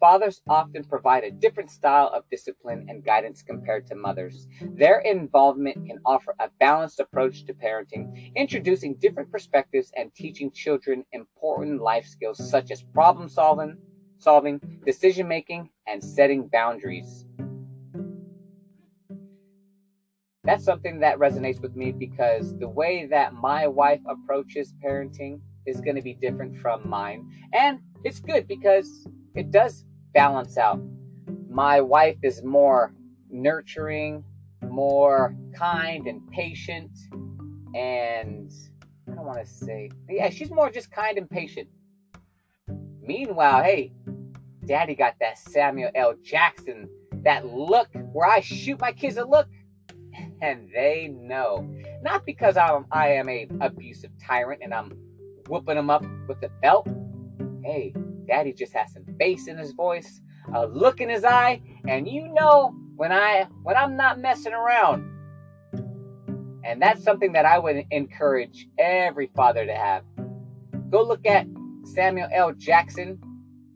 Fathers 0.00 0.40
often 0.48 0.82
provide 0.84 1.24
a 1.24 1.30
different 1.30 1.70
style 1.70 2.10
of 2.14 2.24
discipline 2.30 2.86
and 2.88 3.04
guidance 3.04 3.42
compared 3.42 3.86
to 3.86 3.94
mothers. 3.94 4.48
Their 4.62 5.00
involvement 5.00 5.86
can 5.86 5.98
offer 6.06 6.34
a 6.40 6.48
balanced 6.58 7.00
approach 7.00 7.44
to 7.44 7.52
parenting, 7.52 8.32
introducing 8.34 8.94
different 8.94 9.30
perspectives 9.30 9.92
and 9.94 10.14
teaching 10.14 10.52
children 10.52 11.04
important 11.12 11.82
life 11.82 12.06
skills 12.06 12.50
such 12.50 12.70
as 12.70 12.82
problem 12.82 13.28
solving, 13.28 13.76
solving, 14.16 14.80
decision 14.86 15.28
making, 15.28 15.68
and 15.86 16.02
setting 16.02 16.48
boundaries. 16.48 17.26
That's 20.44 20.64
something 20.64 21.00
that 21.00 21.18
resonates 21.18 21.60
with 21.60 21.76
me 21.76 21.92
because 21.92 22.56
the 22.56 22.68
way 22.68 23.04
that 23.10 23.34
my 23.34 23.66
wife 23.66 24.00
approaches 24.08 24.72
parenting 24.82 25.40
is 25.66 25.82
going 25.82 25.96
to 25.96 26.02
be 26.02 26.14
different 26.14 26.56
from 26.56 26.88
mine. 26.88 27.30
And 27.52 27.80
it's 28.02 28.20
good 28.20 28.48
because 28.48 29.06
it 29.34 29.50
does 29.50 29.84
balance 30.12 30.56
out. 30.58 30.80
My 31.48 31.80
wife 31.80 32.18
is 32.22 32.42
more 32.42 32.92
nurturing, 33.30 34.24
more 34.62 35.34
kind 35.54 36.06
and 36.06 36.28
patient, 36.30 36.90
and 37.74 38.50
I 39.10 39.14
don't 39.14 39.24
want 39.24 39.44
to 39.44 39.46
say, 39.46 39.90
yeah, 40.08 40.30
she's 40.30 40.50
more 40.50 40.70
just 40.70 40.90
kind 40.90 41.18
and 41.18 41.28
patient. 41.28 41.68
Meanwhile, 43.02 43.62
hey, 43.64 43.92
daddy 44.66 44.94
got 44.94 45.14
that 45.20 45.38
Samuel 45.38 45.90
L. 45.94 46.14
Jackson, 46.22 46.88
that 47.24 47.46
look 47.46 47.88
where 48.12 48.28
I 48.28 48.40
shoot 48.40 48.80
my 48.80 48.92
kids 48.92 49.16
a 49.16 49.24
look 49.24 49.48
and 50.42 50.68
they 50.74 51.08
know. 51.08 51.68
Not 52.02 52.24
because 52.24 52.56
I'm, 52.56 52.86
I 52.90 53.08
am 53.08 53.28
a 53.28 53.48
abusive 53.60 54.10
tyrant 54.22 54.62
and 54.62 54.72
I'm 54.72 54.92
whooping 55.48 55.76
them 55.76 55.90
up 55.90 56.04
with 56.28 56.40
the 56.40 56.50
belt. 56.62 56.88
Hey, 57.64 57.92
daddy 58.30 58.52
just 58.52 58.72
has 58.74 58.92
some 58.92 59.04
bass 59.18 59.48
in 59.48 59.58
his 59.58 59.72
voice, 59.72 60.20
a 60.54 60.64
look 60.66 61.00
in 61.00 61.10
his 61.10 61.24
eye, 61.24 61.60
and 61.88 62.08
you 62.08 62.28
know 62.32 62.74
when 62.94 63.12
I 63.12 63.48
when 63.64 63.76
I'm 63.76 63.96
not 63.96 64.20
messing 64.20 64.52
around. 64.52 65.08
And 66.62 66.80
that's 66.80 67.02
something 67.02 67.32
that 67.32 67.44
I 67.44 67.58
would 67.58 67.84
encourage 67.90 68.68
every 68.78 69.30
father 69.34 69.66
to 69.66 69.74
have. 69.74 70.04
Go 70.90 71.02
look 71.02 71.26
at 71.26 71.46
Samuel 71.84 72.28
L. 72.32 72.52
Jackson. 72.52 73.18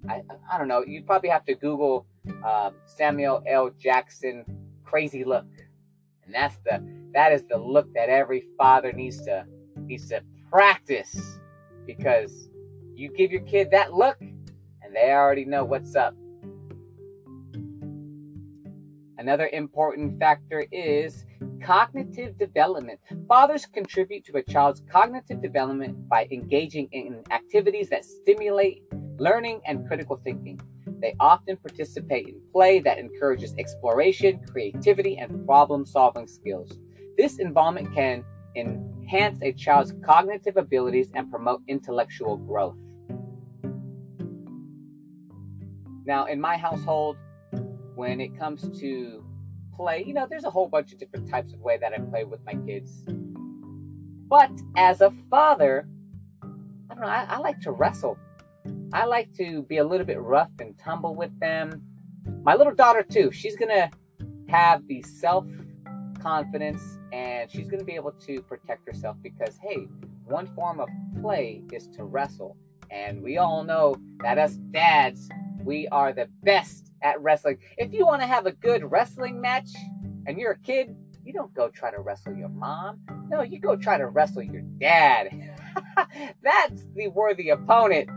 I, 0.09 0.23
I 0.53 0.59
don't 0.59 0.69
know. 0.69 0.85
You'd 0.87 1.07
probably 1.07 1.31
have 1.31 1.45
to 1.47 1.55
Google 1.55 2.07
uh, 2.45 2.71
Samuel 2.85 3.43
L. 3.49 3.71
Jackson 3.79 4.45
crazy 4.85 5.25
look, 5.25 5.47
and 6.25 6.33
that's 6.33 6.57
the 6.65 6.81
that 7.15 7.33
is 7.33 7.43
the 7.49 7.57
look 7.59 7.93
that 7.95 8.09
every 8.09 8.45
father 8.57 8.93
needs 8.93 9.21
to 9.25 9.45
needs 9.79 10.09
to 10.11 10.23
practice 10.51 11.41
because 11.87 12.49
you 12.95 13.11
give 13.17 13.33
your 13.33 13.43
kid 13.43 13.71
that 13.73 13.93
look 13.93 14.19
they 14.95 15.11
already 15.11 15.45
know 15.45 15.65
what's 15.65 15.95
up. 15.95 16.15
Another 19.19 19.49
important 19.53 20.19
factor 20.19 20.67
is 20.73 21.25
cognitive 21.63 22.37
development. 22.37 23.01
Fathers 23.27 23.65
contribute 23.65 24.25
to 24.27 24.37
a 24.37 24.43
child's 24.43 24.83
cognitive 24.91 25.41
development 25.41 26.09
by 26.09 26.27
engaging 26.31 26.89
in 26.93 27.23
activities 27.31 27.89
that 27.89 28.05
stimulate 28.05 28.83
learning 29.19 29.61
and 29.67 29.87
critical 29.87 30.21
thinking. 30.25 30.61
They 31.01 31.15
often 31.21 31.57
participate 31.57 32.29
in 32.29 32.41
play 32.53 32.81
that 32.81 32.99
encourages 32.99 33.55
exploration, 33.59 34.41
creativity, 34.51 35.17
and 35.17 35.47
problem 35.47 35.87
solving 35.87 36.27
skills. 36.27 36.79
This 37.17 37.39
involvement 37.39 37.95
can 37.95 38.25
enhance 38.57 39.39
a 39.43 39.53
child's 39.53 39.95
cognitive 40.05 40.57
abilities 40.57 41.11
and 41.15 41.31
promote 41.31 41.63
intellectual 41.69 42.37
growth. 42.37 42.77
Now, 46.07 46.27
in 46.27 46.41
my 46.41 46.57
household, 46.57 47.17
when 47.95 48.21
it 48.21 48.39
comes 48.39 48.69
to 48.81 49.25
play, 49.75 50.05
you 50.07 50.15
know, 50.15 50.27
there's 50.29 50.45
a 50.45 50.51
whole 50.51 50.69
bunch 50.69 50.93
of 50.93 50.99
different 50.99 51.29
types 51.29 51.53
of 51.53 51.61
way 51.61 51.79
that 51.79 51.93
I 51.93 51.99
play 51.99 52.25
with 52.25 52.41
my 52.45 52.55
kids. 52.67 53.05
But 54.29 54.51
as 54.77 55.01
a 55.01 55.13
father, 55.31 55.89
I 56.43 56.95
don't 56.95 57.01
know, 57.01 57.07
I, 57.07 57.27
I 57.29 57.39
like 57.39 57.61
to 57.61 57.71
wrestle. 57.71 58.19
I 58.93 59.07
like 59.07 59.33
to 59.35 59.63
be 59.63 59.79
a 59.79 59.85
little 59.85 60.07
bit 60.07 60.21
rough 60.21 60.51
and 60.61 60.79
tumble 60.79 61.15
with 61.15 61.39
them. 61.41 61.83
My 62.43 62.55
little 62.55 62.75
daughter, 62.75 63.03
too, 63.03 63.31
she's 63.33 63.57
going 63.57 63.71
to 63.71 63.91
have 64.49 64.87
the 64.87 65.03
self 65.03 65.47
confidence 66.21 66.99
and 67.13 67.51
she's 67.51 67.69
going 67.69 67.81
to 67.81 67.85
be 67.85 67.95
able 67.95 68.13
to 68.13 68.41
protect 68.43 68.87
herself 68.87 69.17
because, 69.23 69.59
hey, 69.63 69.89
one 70.25 70.47
form 70.55 70.81
of 70.81 70.89
play 71.21 71.63
is 71.73 71.89
to 71.89 72.05
wrestle. 72.05 72.57
And 72.91 73.23
we 73.23 73.39
all 73.39 73.65
know 73.65 73.97
that 74.21 74.39
us 74.39 74.55
dads, 74.71 75.29
we 75.65 75.89
are 75.89 76.13
the 76.13 76.29
best 76.43 76.93
at 77.03 77.21
wrestling. 77.21 77.59
If 77.79 77.93
you 77.93 78.07
want 78.07 78.21
to 78.23 78.27
have 78.27 78.47
a 78.47 78.53
good 78.53 78.91
wrestling 78.91 79.41
match 79.41 79.71
and 80.27 80.39
you're 80.39 80.53
a 80.53 80.59
kid, 80.59 80.95
you 81.25 81.33
don't 81.33 81.55
go 81.55 81.69
try 81.69 81.91
to 81.91 82.01
wrestle 82.01 82.35
your 82.35 82.51
mom. 82.51 83.01
No, 83.29 83.41
you 83.43 83.59
go 83.59 83.77
try 83.77 83.97
to 83.97 84.07
wrestle 84.07 84.43
your 84.43 84.63
dad. 84.79 85.31
That's 86.43 86.87
the 86.95 87.09
worthy 87.09 87.49
opponent. 87.49 88.11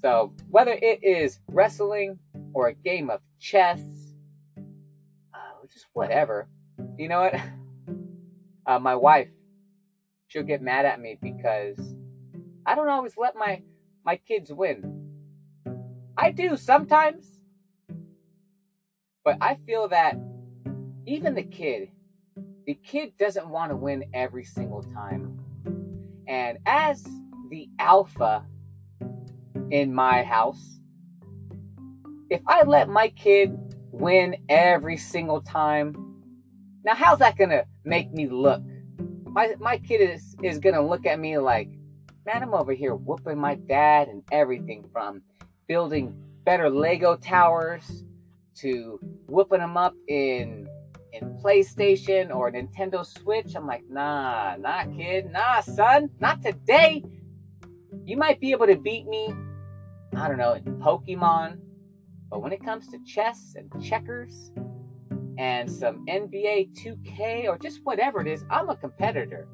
So, 0.00 0.32
whether 0.48 0.72
it 0.72 1.04
is 1.04 1.40
wrestling 1.48 2.18
or 2.54 2.68
a 2.68 2.74
game 2.74 3.10
of 3.10 3.20
chess, 3.38 3.80
uh, 5.34 5.66
just 5.70 5.86
whatever, 5.92 6.48
you 6.98 7.08
know 7.08 7.20
what? 7.20 7.34
Uh, 8.66 8.78
my 8.78 8.94
wife, 8.94 9.26
she'll 10.28 10.44
get 10.44 10.62
mad 10.62 10.84
at 10.84 11.00
me 11.00 11.18
because 11.20 11.96
I 12.64 12.76
don't 12.76 12.88
always 12.88 13.16
let 13.16 13.34
my 13.34 13.62
my 14.04 14.16
kids 14.16 14.52
win. 14.52 14.99
I 16.20 16.32
do 16.32 16.54
sometimes. 16.54 17.40
But 19.24 19.38
I 19.40 19.56
feel 19.66 19.88
that 19.88 20.16
even 21.06 21.34
the 21.34 21.42
kid, 21.42 21.88
the 22.66 22.74
kid 22.74 23.16
doesn't 23.18 23.48
want 23.48 23.70
to 23.70 23.76
win 23.76 24.04
every 24.12 24.44
single 24.44 24.82
time. 24.82 25.40
And 26.28 26.58
as 26.66 27.02
the 27.48 27.70
alpha 27.78 28.44
in 29.70 29.94
my 29.94 30.22
house, 30.22 30.80
if 32.28 32.42
I 32.46 32.64
let 32.64 32.90
my 32.90 33.08
kid 33.08 33.56
win 33.90 34.36
every 34.50 34.98
single 34.98 35.40
time, 35.40 35.94
now 36.84 36.94
how's 36.94 37.20
that 37.20 37.38
gonna 37.38 37.64
make 37.84 38.12
me 38.12 38.28
look? 38.28 38.62
My 39.24 39.54
my 39.58 39.78
kid 39.78 40.02
is 40.02 40.36
is 40.42 40.58
gonna 40.58 40.86
look 40.86 41.06
at 41.06 41.18
me 41.18 41.38
like, 41.38 41.70
man, 42.26 42.42
I'm 42.42 42.52
over 42.52 42.72
here 42.72 42.94
whooping 42.94 43.38
my 43.38 43.54
dad 43.54 44.08
and 44.08 44.22
everything 44.30 44.84
from 44.92 45.22
building 45.70 46.12
better 46.44 46.68
Lego 46.68 47.14
towers 47.14 48.02
to 48.56 48.98
whooping 49.28 49.60
them 49.60 49.76
up 49.76 49.94
in 50.08 50.68
in 51.12 51.38
PlayStation 51.40 52.34
or 52.34 52.50
Nintendo 52.50 53.06
Switch. 53.06 53.54
I'm 53.54 53.68
like, 53.68 53.84
nah, 53.88 54.56
nah, 54.56 54.82
kid, 54.96 55.30
nah, 55.30 55.60
son, 55.60 56.10
not 56.18 56.42
today. 56.42 57.04
You 58.04 58.16
might 58.16 58.40
be 58.40 58.50
able 58.50 58.66
to 58.66 58.74
beat 58.74 59.06
me, 59.06 59.32
I 60.16 60.26
don't 60.26 60.38
know, 60.38 60.54
in 60.54 60.64
Pokemon, 60.64 61.58
but 62.28 62.42
when 62.42 62.50
it 62.50 62.64
comes 62.64 62.88
to 62.88 62.98
chess 63.06 63.54
and 63.54 63.70
checkers 63.80 64.50
and 65.38 65.70
some 65.70 66.04
NBA 66.06 66.74
2K 66.82 67.46
or 67.46 67.56
just 67.58 67.78
whatever 67.84 68.20
it 68.20 68.26
is, 68.26 68.44
I'm 68.50 68.70
a 68.70 68.76
competitor. 68.76 69.46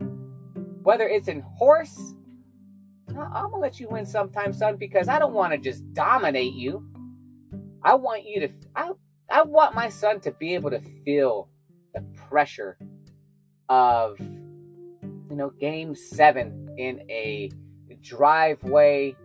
Whether 0.83 1.09
it's 1.09 1.29
in 1.29 1.43
horse, 1.43 2.15
I'm 3.23 3.51
gonna 3.51 3.59
let 3.59 3.81
you 3.81 3.89
win 3.89 4.07
sometime, 4.07 4.53
son, 4.53 4.77
because 4.77 5.09
I 5.09 5.19
don't 5.19 5.35
want 5.35 5.53
to 5.53 5.59
just 5.59 5.93
dominate 5.93 6.55
you. 6.55 6.87
I 7.83 7.95
want 7.95 8.25
you 8.25 8.41
to. 8.41 8.49
I 8.75 8.91
I 9.31 9.43
want 9.43 9.75
my 9.75 9.89
son 9.89 10.21
to 10.21 10.31
be 10.33 10.55
able 10.55 10.71
to 10.71 10.81
feel 11.05 11.49
the 11.95 12.03
pressure 12.29 12.79
of, 13.69 14.19
you 14.21 15.37
know, 15.37 15.51
Game 15.59 15.95
Seven 15.95 16.75
in 16.79 17.01
a 17.11 17.51
driveway 18.03 19.17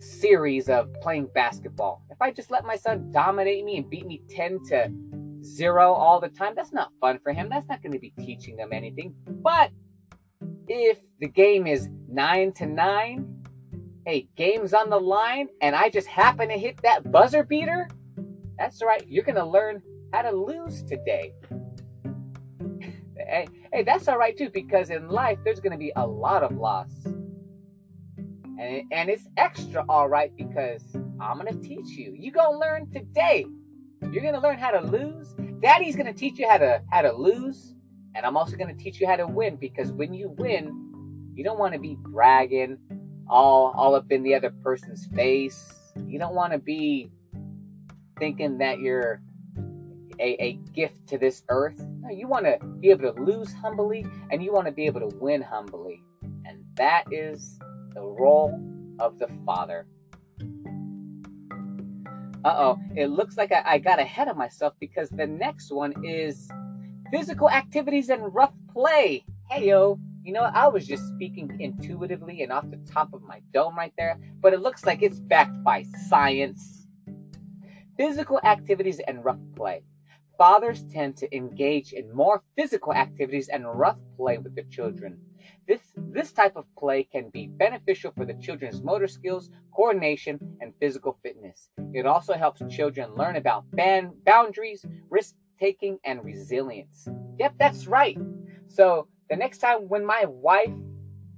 series 0.00 0.68
of 0.68 0.92
playing 1.00 1.28
basketball. 1.34 2.02
If 2.10 2.20
I 2.20 2.30
just 2.30 2.50
let 2.50 2.64
my 2.64 2.76
son 2.76 3.10
dominate 3.12 3.64
me 3.64 3.78
and 3.78 3.88
beat 3.88 4.06
me 4.06 4.22
ten 4.28 4.58
to 4.68 4.92
zero 5.42 5.92
all 5.92 6.20
the 6.20 6.28
time, 6.28 6.52
that's 6.56 6.72
not 6.72 6.90
fun 7.00 7.18
for 7.22 7.32
him. 7.32 7.48
That's 7.48 7.68
not 7.68 7.82
going 7.82 7.92
to 7.92 7.98
be 7.98 8.12
teaching 8.18 8.56
them 8.56 8.72
anything. 8.72 9.14
But 9.26 9.70
if 10.68 10.98
the 11.20 11.28
game 11.28 11.66
is 11.66 11.88
nine 12.08 12.52
to 12.54 12.66
nine, 12.66 13.44
hey, 14.06 14.28
game's 14.36 14.72
on 14.74 14.90
the 14.90 14.98
line, 14.98 15.48
and 15.60 15.74
I 15.74 15.88
just 15.88 16.06
happen 16.06 16.48
to 16.48 16.58
hit 16.58 16.80
that 16.82 17.10
buzzer 17.10 17.42
beater, 17.42 17.88
that's 18.58 18.82
right, 18.82 19.04
you're 19.08 19.24
gonna 19.24 19.48
learn 19.48 19.82
how 20.12 20.22
to 20.22 20.30
lose 20.30 20.82
today. 20.82 21.32
hey, 23.16 23.46
hey, 23.72 23.82
that's 23.82 24.08
all 24.08 24.18
right 24.18 24.36
too, 24.36 24.50
because 24.50 24.90
in 24.90 25.08
life 25.08 25.38
there's 25.44 25.60
gonna 25.60 25.78
be 25.78 25.92
a 25.96 26.06
lot 26.06 26.42
of 26.42 26.52
loss. 26.52 26.92
And, 28.60 28.82
and 28.90 29.08
it's 29.08 29.28
extra 29.36 29.84
all 29.88 30.08
right 30.08 30.34
because 30.36 30.82
I'm 31.20 31.36
gonna 31.38 31.54
teach 31.54 31.90
you. 31.90 32.14
You 32.18 32.32
gonna 32.32 32.58
learn 32.58 32.90
today. 32.90 33.46
You're 34.10 34.22
gonna 34.22 34.40
learn 34.40 34.58
how 34.58 34.70
to 34.70 34.80
lose. 34.80 35.34
Daddy's 35.60 35.96
gonna 35.96 36.12
teach 36.12 36.38
you 36.38 36.48
how 36.48 36.58
to 36.58 36.82
how 36.90 37.02
to 37.02 37.12
lose 37.12 37.74
and 38.18 38.26
I'm 38.26 38.36
also 38.36 38.56
going 38.56 38.76
to 38.76 38.82
teach 38.82 39.00
you 39.00 39.06
how 39.06 39.14
to 39.14 39.28
win 39.28 39.54
because 39.54 39.92
when 39.92 40.12
you 40.12 40.34
win, 40.38 41.30
you 41.36 41.44
don't 41.44 41.58
want 41.58 41.72
to 41.72 41.78
be 41.78 41.96
bragging 42.00 42.76
all 43.30 43.72
all 43.76 43.94
up 43.94 44.10
in 44.10 44.24
the 44.24 44.34
other 44.34 44.50
person's 44.50 45.06
face. 45.14 45.72
You 46.04 46.18
don't 46.18 46.34
want 46.34 46.52
to 46.52 46.58
be 46.58 47.12
thinking 48.18 48.58
that 48.58 48.80
you're 48.80 49.22
a, 50.18 50.44
a 50.44 50.52
gift 50.74 51.06
to 51.06 51.18
this 51.18 51.44
earth. 51.48 51.78
No, 52.00 52.10
you 52.10 52.26
want 52.26 52.44
to 52.46 52.58
be 52.80 52.90
able 52.90 53.12
to 53.12 53.22
lose 53.22 53.52
humbly 53.52 54.04
and 54.32 54.42
you 54.42 54.52
want 54.52 54.66
to 54.66 54.72
be 54.72 54.86
able 54.86 55.08
to 55.08 55.16
win 55.18 55.40
humbly. 55.40 56.02
And 56.44 56.64
that 56.74 57.04
is 57.12 57.56
the 57.94 58.00
role 58.02 58.60
of 58.98 59.20
the 59.20 59.28
Father. 59.46 59.86
Uh 62.44 62.54
oh, 62.56 62.78
it 62.96 63.10
looks 63.10 63.36
like 63.36 63.52
I, 63.52 63.62
I 63.64 63.78
got 63.78 64.00
ahead 64.00 64.26
of 64.26 64.36
myself 64.36 64.74
because 64.80 65.08
the 65.08 65.26
next 65.26 65.70
one 65.70 65.94
is 66.04 66.50
physical 67.10 67.50
activities 67.50 68.08
and 68.08 68.34
rough 68.34 68.52
play. 68.72 69.24
Hey 69.48 69.68
yo, 69.68 69.98
you 70.22 70.32
know, 70.32 70.42
I 70.42 70.68
was 70.68 70.86
just 70.86 71.06
speaking 71.08 71.56
intuitively 71.58 72.42
and 72.42 72.52
off 72.52 72.70
the 72.70 72.80
top 72.92 73.12
of 73.14 73.22
my 73.22 73.40
dome 73.52 73.76
right 73.76 73.92
there, 73.96 74.18
but 74.40 74.52
it 74.52 74.60
looks 74.60 74.84
like 74.84 75.02
it's 75.02 75.20
backed 75.20 75.62
by 75.64 75.84
science. 76.08 76.86
Physical 77.96 78.38
activities 78.44 79.00
and 79.06 79.24
rough 79.24 79.40
play. 79.56 79.82
Fathers 80.36 80.84
tend 80.92 81.16
to 81.16 81.34
engage 81.34 81.92
in 81.92 82.14
more 82.14 82.42
physical 82.56 82.92
activities 82.92 83.48
and 83.48 83.66
rough 83.66 83.98
play 84.16 84.38
with 84.38 84.54
their 84.54 84.64
children. 84.70 85.18
This, 85.66 85.80
this 85.96 86.30
type 86.32 86.56
of 86.56 86.64
play 86.78 87.04
can 87.04 87.30
be 87.30 87.48
beneficial 87.48 88.12
for 88.16 88.24
the 88.24 88.34
children's 88.34 88.82
motor 88.82 89.08
skills, 89.08 89.50
coordination, 89.74 90.38
and 90.60 90.72
physical 90.78 91.18
fitness. 91.22 91.70
It 91.92 92.06
also 92.06 92.34
helps 92.34 92.62
children 92.70 93.14
learn 93.16 93.36
about 93.36 93.64
ban- 93.72 94.12
boundaries, 94.24 94.84
risk 95.10 95.34
taking, 95.58 95.98
and 96.04 96.24
resilience. 96.24 97.08
Yep, 97.38 97.54
that's 97.58 97.86
right. 97.86 98.18
So 98.68 99.08
the 99.30 99.36
next 99.36 99.58
time 99.58 99.88
when 99.88 100.04
my 100.04 100.24
wife 100.26 100.72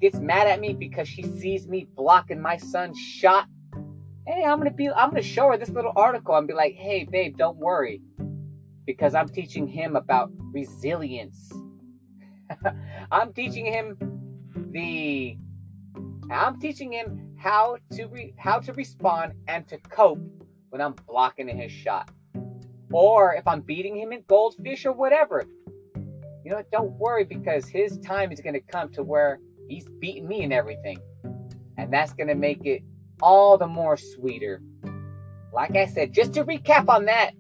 gets 0.01 0.19
mad 0.19 0.47
at 0.47 0.61
me 0.61 0.73
because 0.73 1.09
she 1.09 1.23
sees 1.23 1.69
me 1.69 1.87
blocking 1.95 2.41
my 2.41 2.57
son's 2.57 2.99
shot, 2.99 3.47
hey, 4.27 4.45
I'm 4.45 4.59
gonna 4.59 4.71
be 4.71 4.89
I'm 4.89 5.11
gonna 5.11 5.23
show 5.23 5.49
her 5.51 5.59
this 5.59 5.71
little 5.71 5.93
article 5.97 6.37
and 6.37 6.47
be 6.47 6.55
like, 6.55 6.75
hey 6.75 7.05
babe, 7.05 7.37
don't 7.37 7.59
worry. 7.59 8.03
Because 8.87 9.15
I'm 9.15 9.29
teaching 9.29 9.67
him 9.67 9.97
about 9.97 10.31
resilience. 10.53 11.53
I'm 13.13 13.33
teaching 13.33 13.67
him 13.67 13.97
the 14.73 15.37
I'm 16.31 16.61
teaching 16.61 16.93
him 16.93 17.35
how 17.39 17.79
to 17.93 18.07
re, 18.07 18.35
how 18.39 18.59
to 18.61 18.73
respond 18.73 19.33
and 19.49 19.67
to 19.69 19.79
cope 19.79 20.21
when 20.71 20.81
I'm 20.81 20.95
blocking 21.07 21.49
his 21.49 21.73
shot 21.73 22.11
or 22.93 23.35
if 23.35 23.47
I'm 23.47 23.61
beating 23.61 23.97
him 23.97 24.13
in 24.13 24.25
goldfish 24.29 24.87
or 24.87 24.93
whatever. 24.93 25.45
You 26.45 26.53
know, 26.53 26.63
don't 26.73 26.93
worry 26.93 27.25
because 27.25 27.69
his 27.69 27.99
time 27.99 28.33
is 28.33 28.41
going 28.41 28.55
to 28.55 28.61
come 28.61 28.91
to 28.93 29.03
where 29.03 29.39
he's 29.69 29.89
beating 30.01 30.27
me 30.27 30.43
and 30.43 30.53
everything. 30.53 30.99
And 31.77 31.93
that's 31.93 32.13
going 32.13 32.29
to 32.29 32.35
make 32.35 32.65
it 32.65 32.83
all 33.23 33.59
the 33.59 33.67
more 33.67 33.97
sweeter. 33.97 34.63
Like 35.53 35.77
I 35.77 35.87
said, 35.87 36.13
just 36.13 36.35
to 36.35 36.45
recap 36.45 36.89
on 36.89 37.07
that, 37.07 37.33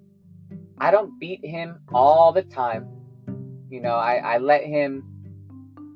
I 0.79 0.91
don't 0.91 1.19
beat 1.19 1.45
him 1.45 1.81
all 1.93 2.33
the 2.33 2.43
time. 2.43 2.89
You 3.69 3.81
know, 3.81 3.95
I, 3.95 4.17
I 4.17 4.39
let 4.39 4.65
him 4.65 5.05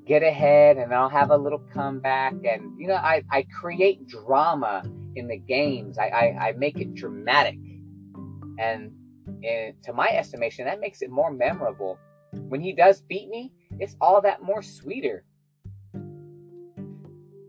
get 0.07 0.23
ahead 0.23 0.77
and 0.77 0.95
I'll 0.95 1.09
have 1.09 1.31
a 1.31 1.37
little 1.37 1.63
comeback. 1.73 2.35
And, 2.45 2.79
you 2.79 2.89
know, 2.89 2.95
I, 2.95 3.23
I 3.31 3.47
create 3.61 4.07
drama 4.07 4.83
in 5.17 5.29
the 5.29 5.39
games, 5.39 5.97
I, 5.97 6.09
I, 6.09 6.49
I 6.49 6.53
make 6.53 6.81
it 6.81 6.95
dramatic. 6.95 7.59
And 8.59 8.93
and 9.47 9.83
to 9.85 9.93
my 9.93 10.09
estimation, 10.09 10.67
that 10.67 10.81
makes 10.81 11.03
it 11.03 11.11
more 11.11 11.31
memorable. 11.31 11.99
When 12.49 12.61
he 12.61 12.73
does 12.73 13.01
beat 13.03 13.29
me, 13.29 13.53
it's 13.79 13.97
all 14.01 14.21
that 14.23 14.43
more 14.43 14.63
sweeter. 14.63 15.25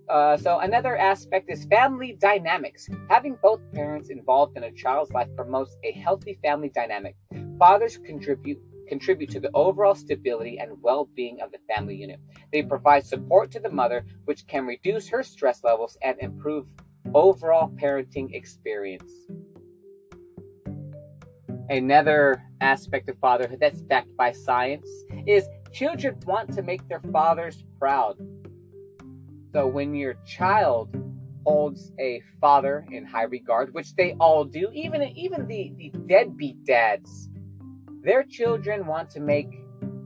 Uh, 0.07 0.37
so 0.37 0.59
another 0.59 0.95
aspect 0.97 1.49
is 1.49 1.65
family 1.65 2.15
dynamics. 2.19 2.87
Having 3.09 3.37
both 3.41 3.59
parents 3.73 4.09
involved 4.09 4.55
in 4.55 4.63
a 4.63 4.71
child's 4.71 5.11
life 5.11 5.27
promotes 5.35 5.75
a 5.83 5.91
healthy 5.93 6.37
family 6.43 6.69
dynamic. 6.69 7.15
Fathers 7.57 7.97
contribute 7.97 8.59
contribute 8.87 9.31
to 9.31 9.39
the 9.39 9.49
overall 9.55 9.95
stability 9.95 10.59
and 10.59 10.79
well-being 10.83 11.41
of 11.41 11.51
the 11.51 11.57
family 11.67 11.95
unit. 11.95 12.19
They 12.53 12.61
provide 12.61 13.03
support 13.03 13.49
to 13.51 13.59
the 13.59 13.71
mother, 13.71 14.05
which 14.25 14.45
can 14.45 14.67
reduce 14.67 15.09
her 15.09 15.23
stress 15.23 15.63
levels 15.63 15.97
and 16.03 16.15
improve 16.19 16.67
overall 17.15 17.69
parenting 17.81 18.35
experience 18.35 19.11
another 21.69 22.43
aspect 22.61 23.09
of 23.09 23.17
fatherhood 23.19 23.59
that's 23.59 23.81
backed 23.81 24.15
by 24.17 24.31
science 24.31 24.87
is 25.27 25.47
children 25.73 26.17
want 26.25 26.53
to 26.53 26.61
make 26.61 26.87
their 26.87 27.01
fathers 27.11 27.63
proud. 27.79 28.15
So 29.53 29.67
when 29.67 29.95
your 29.95 30.15
child 30.25 30.95
holds 31.45 31.91
a 31.99 32.21
father 32.41 32.85
in 32.91 33.05
high 33.05 33.23
regard, 33.23 33.73
which 33.73 33.95
they 33.95 34.13
all 34.19 34.43
do, 34.43 34.69
even 34.73 35.01
even 35.01 35.47
the, 35.47 35.73
the 35.77 35.91
deadbeat 36.07 36.63
dads, 36.65 37.29
their 38.03 38.23
children 38.23 38.85
want 38.85 39.09
to 39.11 39.19
make 39.19 39.49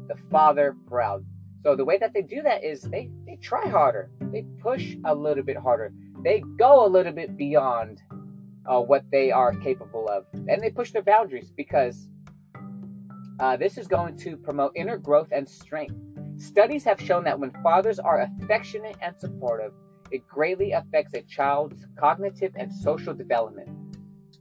the 0.08 0.16
father 0.30 0.76
proud. 0.88 1.26
So 1.64 1.76
the 1.76 1.86
way 1.86 1.98
that 1.98 2.14
they 2.14 2.22
do 2.22 2.42
that 2.44 2.64
is 2.64 2.82
they, 2.82 3.10
they 3.26 3.36
try 3.36 3.68
harder. 3.68 4.10
They 4.32 4.46
push 4.62 4.96
a 5.06 5.14
little 5.14 5.44
bit 5.44 5.58
harder. 5.58 5.92
They 6.24 6.42
go 6.58 6.86
a 6.86 6.88
little 6.88 7.12
bit 7.12 7.36
beyond 7.38 8.02
uh, 8.70 8.80
what 8.80 9.04
they 9.12 9.32
are 9.32 9.54
capable 9.56 10.08
of. 10.08 10.26
And 10.34 10.62
they 10.62 10.70
push 10.70 10.92
their 10.92 11.02
boundaries 11.02 11.52
because 11.52 12.08
uh, 13.40 13.58
this 13.58 13.78
is 13.78 13.88
going 13.88 14.16
to 14.18 14.38
promote 14.38 14.74
inner 14.76 14.98
growth 14.98 15.30
and 15.32 15.50
strength. 15.50 15.96
Studies 16.38 16.84
have 16.84 17.02
shown 17.02 17.24
that 17.26 17.40
when 17.40 17.52
fathers 17.64 18.00
are 18.00 18.22
affectionate 18.22 18.96
and 19.02 19.16
supportive, 19.18 19.74
it 20.12 20.28
greatly 20.28 20.72
affects 20.72 21.14
a 21.14 21.22
child's 21.24 21.86
cognitive 21.98 22.54
and 22.56 22.72
social 22.74 23.14
development. 23.14 23.70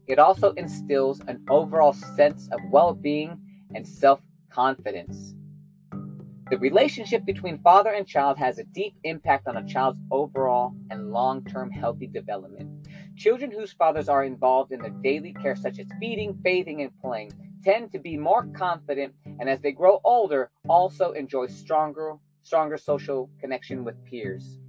It 0.07 0.19
also 0.19 0.53
instills 0.53 1.21
an 1.27 1.45
overall 1.51 1.93
sense 1.93 2.49
of 2.53 2.61
well 2.71 2.95
being 2.95 3.41
and 3.75 3.87
self 3.87 4.21
confidence. 4.51 5.35
The 6.51 6.59
relationship 6.59 7.27
between 7.27 7.59
father 7.59 7.91
and 7.91 8.07
child 8.07 8.39
has 8.39 8.59
a 8.59 8.65
deep 8.65 8.95
impact 9.05 9.47
on 9.47 9.59
a 9.59 9.67
child's 9.67 10.01
overall 10.11 10.75
and 10.91 11.11
long 11.11 11.45
term 11.45 11.71
healthy 11.71 12.07
development. 12.07 12.89
Children 13.19 13.51
whose 13.51 13.73
fathers 13.73 14.09
are 14.09 14.23
involved 14.23 14.71
in 14.71 14.81
the 14.81 14.91
daily 14.91 15.33
care, 15.33 15.57
such 15.57 15.81
as 15.81 15.87
feeding, 15.99 16.35
bathing, 16.35 16.83
and 16.83 16.93
playing, 17.01 17.33
tend 17.65 17.91
to 17.91 17.99
be 17.99 18.17
more 18.17 18.47
confident 18.57 19.13
and 19.41 19.49
as 19.49 19.61
they 19.61 19.73
grow 19.73 20.01
older, 20.05 20.53
also 20.69 21.11
enjoy 21.13 21.49
stronger, 21.49 22.15
stronger 22.45 22.79
social 22.79 23.29
connection 23.41 23.83
with 23.83 23.97
peers. 24.05 24.61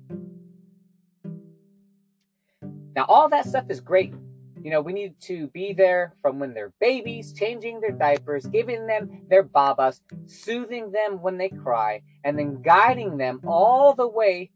Now, 2.96 3.06
all 3.08 3.30
that 3.30 3.46
stuff 3.46 3.66
is 3.70 3.82
great, 3.82 4.16
you 4.64 4.72
know, 4.72 4.82
we 4.82 4.94
need 4.94 5.14
to 5.22 5.48
be 5.50 5.72
there 5.72 6.16
from 6.20 6.40
when 6.40 6.56
they're 6.56 6.74
babies, 6.82 7.34
changing 7.34 7.80
their 7.80 7.92
diapers, 7.92 8.48
giving 8.48 8.88
them 8.88 9.22
their 9.30 9.44
babas, 9.44 10.02
soothing 10.26 10.92
them 10.92 11.22
when 11.22 11.38
they 11.38 11.50
cry, 11.50 12.02
and 12.24 12.38
then 12.38 12.64
guiding 12.64 13.18
them 13.18 13.42
all 13.48 13.94
the 13.94 14.08
way, 14.08 14.50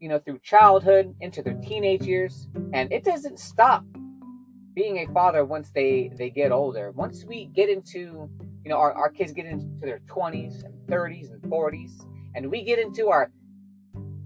you 0.00 0.08
know, 0.08 0.18
through 0.18 0.38
childhood 0.40 1.14
into 1.20 1.42
their 1.42 1.54
teenage 1.54 2.02
years. 2.02 2.48
And 2.72 2.92
it 2.92 3.04
doesn't 3.04 3.38
stop 3.38 3.84
being 4.74 4.98
a 4.98 5.12
father 5.12 5.44
once 5.44 5.70
they 5.74 6.10
they 6.16 6.30
get 6.30 6.52
older. 6.52 6.92
Once 6.92 7.24
we 7.24 7.46
get 7.46 7.68
into, 7.68 8.28
you 8.64 8.70
know, 8.70 8.76
our, 8.76 8.92
our 8.92 9.10
kids 9.10 9.32
get 9.32 9.46
into 9.46 9.66
their 9.80 10.00
20s 10.00 10.64
and 10.64 10.74
30s 10.86 11.32
and 11.32 11.42
40s, 11.42 11.92
and 12.34 12.50
we 12.50 12.62
get 12.62 12.78
into 12.78 13.08
our 13.08 13.30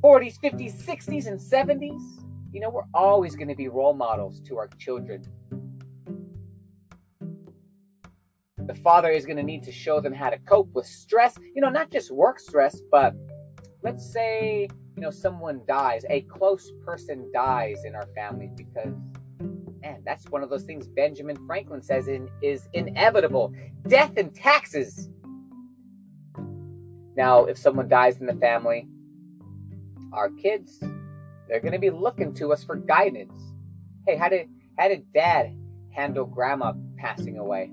40s, 0.02 0.40
50s, 0.40 0.82
60s, 0.84 1.26
and 1.26 1.38
70s. 1.38 2.00
You 2.52 2.60
know, 2.60 2.70
we're 2.70 2.88
always 2.92 3.36
going 3.36 3.48
to 3.48 3.54
be 3.54 3.68
role 3.68 3.94
models 3.94 4.40
to 4.42 4.58
our 4.58 4.68
children. 4.78 5.22
The 8.58 8.74
father 8.74 9.10
is 9.10 9.24
going 9.24 9.36
to 9.36 9.42
need 9.42 9.62
to 9.64 9.72
show 9.72 10.00
them 10.00 10.12
how 10.12 10.30
to 10.30 10.38
cope 10.38 10.72
with 10.74 10.86
stress. 10.86 11.36
You 11.54 11.60
know, 11.60 11.70
not 11.70 11.90
just 11.90 12.10
work 12.10 12.40
stress, 12.40 12.80
but 12.90 13.14
let's 13.82 14.12
say, 14.12 14.68
you 15.00 15.06
know, 15.06 15.10
someone 15.10 15.62
dies, 15.66 16.04
a 16.10 16.20
close 16.20 16.72
person 16.84 17.30
dies 17.32 17.84
in 17.86 17.94
our 17.94 18.06
family 18.14 18.50
because 18.54 18.92
man, 19.80 20.02
that's 20.04 20.26
one 20.28 20.42
of 20.42 20.50
those 20.50 20.64
things 20.64 20.86
Benjamin 20.88 21.38
Franklin 21.46 21.80
says 21.80 22.06
in, 22.06 22.28
is 22.42 22.68
inevitable. 22.74 23.54
Death 23.88 24.18
and 24.18 24.34
taxes. 24.34 25.08
Now, 27.16 27.46
if 27.46 27.56
someone 27.56 27.88
dies 27.88 28.20
in 28.20 28.26
the 28.26 28.34
family, 28.34 28.88
our 30.12 30.28
kids, 30.28 30.78
they're 31.48 31.60
going 31.60 31.72
to 31.72 31.78
be 31.78 31.88
looking 31.88 32.34
to 32.34 32.52
us 32.52 32.62
for 32.62 32.76
guidance. 32.76 33.54
Hey, 34.06 34.16
how 34.16 34.28
did 34.28 34.50
how 34.78 34.88
did 34.88 35.10
dad 35.14 35.56
handle 35.92 36.26
grandma 36.26 36.74
passing 36.98 37.38
away? 37.38 37.72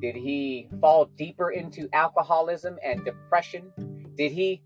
Did 0.00 0.16
he 0.16 0.68
fall 0.80 1.04
deeper 1.16 1.52
into 1.52 1.88
alcoholism 1.92 2.76
and 2.84 3.04
depression? 3.04 3.70
Did 4.16 4.32
he 4.32 4.62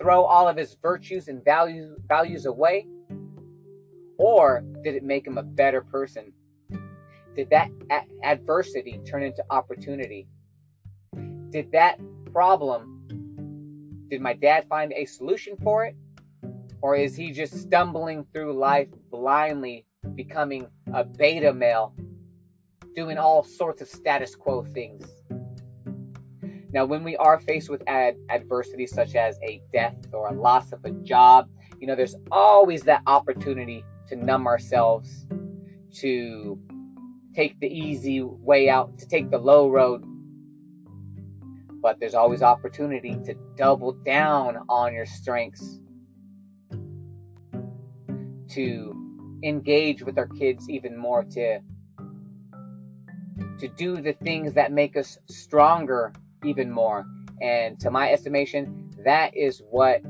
throw 0.00 0.24
all 0.24 0.48
of 0.48 0.56
his 0.56 0.76
virtues 0.82 1.28
and 1.28 1.44
values 1.44 1.96
values 2.08 2.46
away? 2.46 2.86
Or 4.18 4.62
did 4.82 4.94
it 4.94 5.02
make 5.02 5.26
him 5.26 5.38
a 5.38 5.42
better 5.42 5.82
person? 5.82 6.32
Did 7.36 7.50
that 7.50 7.70
a- 7.90 8.26
adversity 8.26 9.00
turn 9.06 9.22
into 9.22 9.44
opportunity? 9.50 10.26
Did 11.50 11.72
that 11.72 11.98
problem, 12.32 13.06
did 14.08 14.20
my 14.20 14.34
dad 14.34 14.66
find 14.68 14.92
a 14.92 15.04
solution 15.04 15.56
for 15.62 15.84
it? 15.84 15.96
Or 16.82 16.96
is 16.96 17.14
he 17.14 17.30
just 17.30 17.56
stumbling 17.56 18.24
through 18.32 18.54
life 18.54 18.88
blindly, 19.10 19.86
becoming 20.14 20.66
a 20.92 21.04
beta 21.04 21.52
male, 21.52 21.94
doing 22.94 23.18
all 23.18 23.42
sorts 23.42 23.82
of 23.82 23.88
status 23.88 24.34
quo 24.34 24.64
things? 24.64 25.19
Now, 26.72 26.84
when 26.84 27.02
we 27.02 27.16
are 27.16 27.40
faced 27.40 27.68
with 27.68 27.82
ad- 27.86 28.16
adversity 28.28 28.86
such 28.86 29.16
as 29.16 29.38
a 29.42 29.60
death 29.72 29.96
or 30.12 30.28
a 30.28 30.32
loss 30.32 30.72
of 30.72 30.84
a 30.84 30.90
job, 30.90 31.48
you 31.80 31.86
know, 31.86 31.96
there's 31.96 32.14
always 32.30 32.82
that 32.82 33.02
opportunity 33.06 33.84
to 34.08 34.16
numb 34.16 34.46
ourselves, 34.46 35.26
to 35.94 36.58
take 37.34 37.58
the 37.60 37.66
easy 37.66 38.22
way 38.22 38.68
out, 38.68 38.98
to 38.98 39.06
take 39.06 39.30
the 39.30 39.38
low 39.38 39.68
road. 39.68 40.04
But 41.82 41.98
there's 41.98 42.14
always 42.14 42.42
opportunity 42.42 43.16
to 43.24 43.34
double 43.56 43.92
down 43.92 44.58
on 44.68 44.94
your 44.94 45.06
strengths, 45.06 45.80
to 48.50 49.38
engage 49.42 50.02
with 50.02 50.18
our 50.18 50.28
kids 50.28 50.68
even 50.68 50.96
more, 50.96 51.24
to 51.24 51.60
to 53.58 53.68
do 53.68 54.00
the 54.00 54.12
things 54.14 54.54
that 54.54 54.72
make 54.72 54.96
us 54.96 55.18
stronger 55.26 56.12
even 56.44 56.70
more. 56.70 57.06
And 57.40 57.78
to 57.80 57.90
my 57.90 58.10
estimation, 58.12 58.90
that 59.04 59.36
is 59.36 59.62
what 59.70 60.02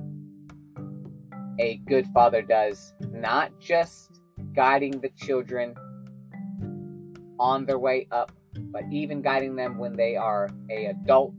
a 1.59 1.77
good 1.87 2.07
father 2.13 2.43
does, 2.43 2.95
not 3.13 3.59
just 3.61 4.21
guiding 4.55 5.01
the 5.01 5.11
children 5.11 5.75
on 7.39 7.65
their 7.67 7.79
way 7.79 8.07
up, 8.11 8.33
but 8.55 8.83
even 8.91 9.23
guiding 9.23 9.57
them 9.57 9.79
when 9.79 9.97
they 9.97 10.17
are 10.17 10.49
a 10.71 10.87
adult. 10.87 11.35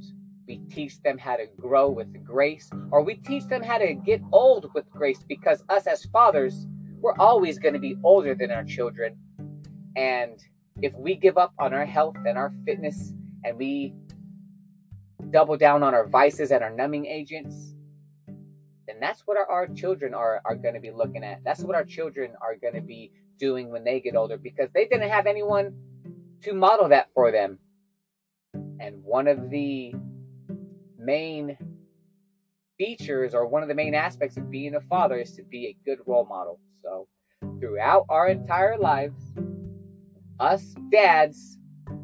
We 0.48 0.58
teach 0.70 1.02
them 1.02 1.18
how 1.18 1.38
to 1.38 1.46
grow 1.60 1.90
with 1.90 2.26
grace, 2.26 2.70
or 2.92 3.04
we 3.04 3.16
teach 3.16 3.48
them 3.48 3.64
how 3.64 3.78
to 3.78 3.94
get 3.94 4.22
old 4.32 4.72
with 4.74 4.90
grace 4.90 5.24
because 5.28 5.64
us 5.70 5.88
as 5.88 6.06
fathers, 6.06 6.68
we're 7.00 7.16
always 7.18 7.58
going 7.58 7.74
to 7.74 7.80
be 7.80 7.96
older 8.04 8.36
than 8.36 8.52
our 8.52 8.64
children. 8.64 9.16
And 9.96 10.40
if 10.82 10.94
we 10.96 11.16
give 11.16 11.38
up 11.38 11.54
on 11.60 11.74
our 11.74 11.86
health 11.86 12.16
and 12.26 12.38
our 12.38 12.54
fitness 12.66 13.14
and 13.44 13.58
we 13.58 13.94
double 15.32 15.58
down 15.58 15.84
on 15.84 15.94
our 15.94 16.08
vices 16.08 16.52
and 16.52 16.64
our 16.64 16.70
numbing 16.70 17.06
agents, 17.06 17.74
then 18.88 19.00
that's 19.00 19.22
what 19.22 19.38
our, 19.38 19.50
our 19.50 19.68
children 19.68 20.14
are, 20.14 20.42
are 20.46 20.56
going 20.56 20.74
to 20.74 20.80
be 20.80 20.92
looking 20.92 21.24
at. 21.24 21.44
That's 21.44 21.62
what 21.62 21.76
our 21.76 21.86
children 21.86 22.34
are 22.42 22.56
going 22.56 22.74
to 22.74 22.82
be 22.82 23.12
doing 23.40 23.72
when 23.72 23.84
they 23.84 24.00
get 24.00 24.16
older 24.16 24.38
because 24.38 24.70
they 24.74 24.86
didn't 24.86 25.10
have 25.10 25.28
anyone 25.28 25.74
to 26.44 26.54
model 26.54 26.90
that 26.90 27.08
for 27.14 27.32
them. 27.32 27.60
And 28.54 29.04
one 29.04 29.28
of 29.28 29.50
the 29.50 29.94
main 30.98 31.58
features 32.78 33.34
or 33.34 33.48
one 33.48 33.62
of 33.62 33.70
the 33.70 33.76
main 33.76 33.94
aspects 33.94 34.38
of 34.38 34.50
being 34.50 34.76
a 34.76 34.82
father 34.82 35.18
is 35.18 35.36
to 35.36 35.44
be 35.44 35.68
a 35.68 35.78
good 35.86 36.00
role 36.06 36.26
model. 36.26 36.60
So, 36.84 37.08
throughout 37.60 38.06
our 38.10 38.28
entire 38.28 38.78
lives, 38.78 39.22
us 40.40 40.74
dads, 40.92 41.60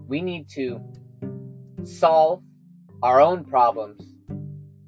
we 0.07 0.21
need 0.21 0.47
to 0.49 0.79
solve 1.83 2.43
our 3.03 3.21
own 3.21 3.43
problems 3.43 4.13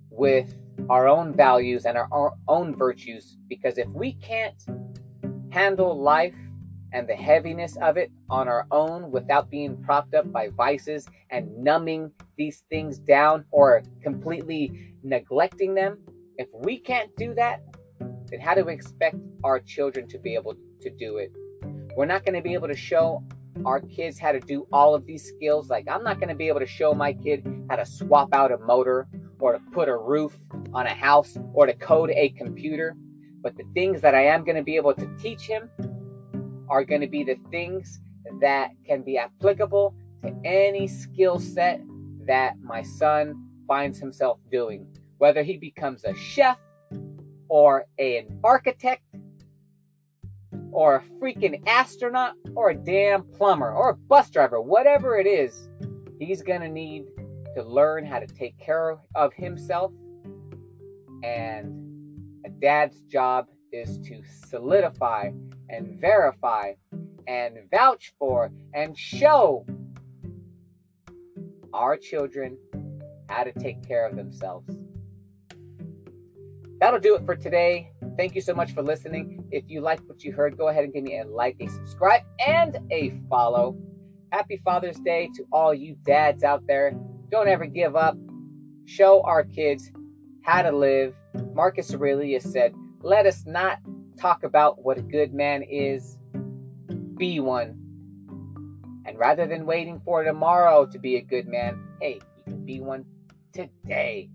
with 0.09 0.55
our 0.89 1.07
own 1.07 1.33
values 1.35 1.85
and 1.85 1.97
our, 1.97 2.07
our 2.11 2.33
own 2.47 2.75
virtues 2.75 3.37
because 3.47 3.77
if 3.77 3.87
we 3.89 4.13
can't 4.13 4.65
handle 5.51 5.99
life 5.99 6.35
and 6.91 7.07
the 7.07 7.15
heaviness 7.15 7.77
of 7.81 7.97
it 7.97 8.11
on 8.29 8.47
our 8.47 8.65
own 8.71 9.11
without 9.11 9.49
being 9.49 9.77
propped 9.83 10.15
up 10.15 10.31
by 10.31 10.49
vices 10.49 11.07
and 11.29 11.55
numbing 11.57 12.11
these 12.37 12.63
things 12.69 12.97
down 12.97 13.45
or 13.51 13.83
completely 14.01 14.95
neglecting 15.03 15.75
them, 15.75 15.99
if 16.37 16.47
we 16.53 16.79
can't 16.79 17.15
do 17.15 17.35
that, 17.35 17.61
then 17.99 18.39
how 18.39 18.55
do 18.55 18.63
we 18.63 18.73
expect 18.73 19.17
our 19.43 19.59
children 19.59 20.07
to 20.07 20.17
be 20.17 20.33
able 20.33 20.55
to 20.81 20.89
do 20.89 21.17
it? 21.17 21.31
We're 21.95 22.05
not 22.05 22.25
going 22.25 22.35
to 22.35 22.41
be 22.41 22.53
able 22.53 22.67
to 22.69 22.75
show 22.75 23.23
our 23.65 23.81
kids 23.81 24.17
how 24.17 24.31
to 24.31 24.39
do 24.39 24.65
all 24.71 24.95
of 24.95 25.05
these 25.05 25.23
skills. 25.23 25.69
Like, 25.69 25.87
I'm 25.87 26.03
not 26.03 26.19
going 26.19 26.29
to 26.29 26.35
be 26.35 26.47
able 26.47 26.61
to 26.61 26.67
show 26.67 26.93
my 26.93 27.13
kid 27.13 27.43
how 27.69 27.75
to 27.75 27.85
swap 27.85 28.29
out 28.33 28.51
a 28.51 28.57
motor 28.57 29.07
or 29.39 29.53
to 29.53 29.59
put 29.71 29.87
a 29.87 29.95
roof 29.95 30.37
on 30.73 30.87
a 30.87 30.93
house 30.93 31.37
or 31.53 31.65
to 31.65 31.73
code 31.73 32.09
a 32.11 32.29
computer. 32.29 32.95
But 33.41 33.55
the 33.55 33.63
things 33.73 34.01
that 34.01 34.15
I 34.15 34.25
am 34.25 34.43
going 34.43 34.57
to 34.57 34.63
be 34.63 34.75
able 34.75 34.93
to 34.95 35.07
teach 35.17 35.43
him 35.43 35.69
are 36.67 36.83
going 36.83 37.01
to 37.01 37.07
be 37.07 37.23
the 37.23 37.37
things 37.51 38.01
that 38.41 38.71
can 38.85 39.03
be 39.03 39.17
applicable 39.17 39.95
to 40.23 40.35
any 40.43 40.87
skill 40.87 41.39
set 41.39 41.81
that 42.25 42.59
my 42.59 42.81
son 42.81 43.47
finds 43.67 43.99
himself 43.99 44.39
doing. 44.51 44.87
Whether 45.17 45.43
he 45.43 45.57
becomes 45.57 46.03
a 46.03 46.15
chef 46.15 46.57
or 47.47 47.85
an 47.97 48.39
architect 48.43 49.03
or 50.71 50.97
a 50.97 51.03
freaking 51.21 51.61
astronaut 51.67 52.33
or 52.55 52.71
a 52.71 52.75
damn 52.75 53.23
plumber 53.23 53.71
or 53.71 53.91
a 53.91 53.95
bus 53.95 54.29
driver, 54.29 54.61
whatever 54.61 55.17
it 55.17 55.27
is, 55.27 55.69
he's 56.19 56.41
going 56.41 56.61
to 56.61 56.69
need 56.69 57.05
to 57.55 57.63
learn 57.63 58.05
how 58.05 58.19
to 58.19 58.27
take 58.27 58.57
care 58.59 58.97
of 59.15 59.33
himself. 59.33 59.91
And 61.23 61.75
a 62.45 62.49
dad's 62.49 63.01
job 63.01 63.47
is 63.71 63.97
to 63.99 64.21
solidify 64.47 65.31
and 65.69 65.99
verify 65.99 66.73
and 67.27 67.57
vouch 67.71 68.13
for 68.17 68.51
and 68.73 68.97
show 68.97 69.65
our 71.73 71.97
children 71.97 72.57
how 73.29 73.43
to 73.43 73.51
take 73.51 73.87
care 73.87 74.07
of 74.07 74.15
themselves. 74.15 74.75
That'll 76.79 76.99
do 76.99 77.15
it 77.15 77.25
for 77.25 77.35
today. 77.35 77.91
Thank 78.17 78.35
you 78.35 78.41
so 78.41 78.53
much 78.53 78.73
for 78.73 78.81
listening. 78.81 79.43
If 79.51 79.65
you 79.67 79.81
liked 79.81 80.07
what 80.07 80.23
you 80.23 80.31
heard, 80.31 80.57
go 80.57 80.69
ahead 80.69 80.85
and 80.85 80.93
give 80.93 81.03
me 81.03 81.19
a 81.19 81.25
like, 81.25 81.57
a 81.59 81.67
subscribe, 81.67 82.23
and 82.45 82.79
a 82.89 83.13
follow. 83.29 83.77
Happy 84.31 84.61
Father's 84.63 84.99
Day 84.99 85.29
to 85.35 85.45
all 85.51 85.73
you 85.73 85.95
dads 86.05 86.43
out 86.43 86.65
there. 86.67 86.97
Don't 87.29 87.47
ever 87.47 87.65
give 87.65 87.95
up. 87.95 88.17
Show 88.85 89.21
our 89.23 89.43
kids 89.43 89.91
how 90.41 90.63
to 90.63 90.71
live. 90.71 91.13
Marcus 91.53 91.93
Aurelius 91.93 92.43
said, 92.43 92.73
Let 93.01 93.27
us 93.27 93.45
not 93.45 93.79
talk 94.17 94.43
about 94.43 94.83
what 94.83 94.97
a 94.97 95.01
good 95.01 95.33
man 95.33 95.61
is, 95.61 96.17
be 97.17 97.39
one. 97.39 97.77
And 99.05 99.17
rather 99.17 99.45
than 99.45 99.65
waiting 99.65 100.01
for 100.03 100.23
tomorrow 100.23 100.85
to 100.87 100.99
be 100.99 101.17
a 101.17 101.21
good 101.21 101.47
man, 101.47 101.79
hey, 102.01 102.19
you 102.37 102.43
can 102.43 102.65
be 102.65 102.79
one 102.79 103.05
today. 103.53 104.29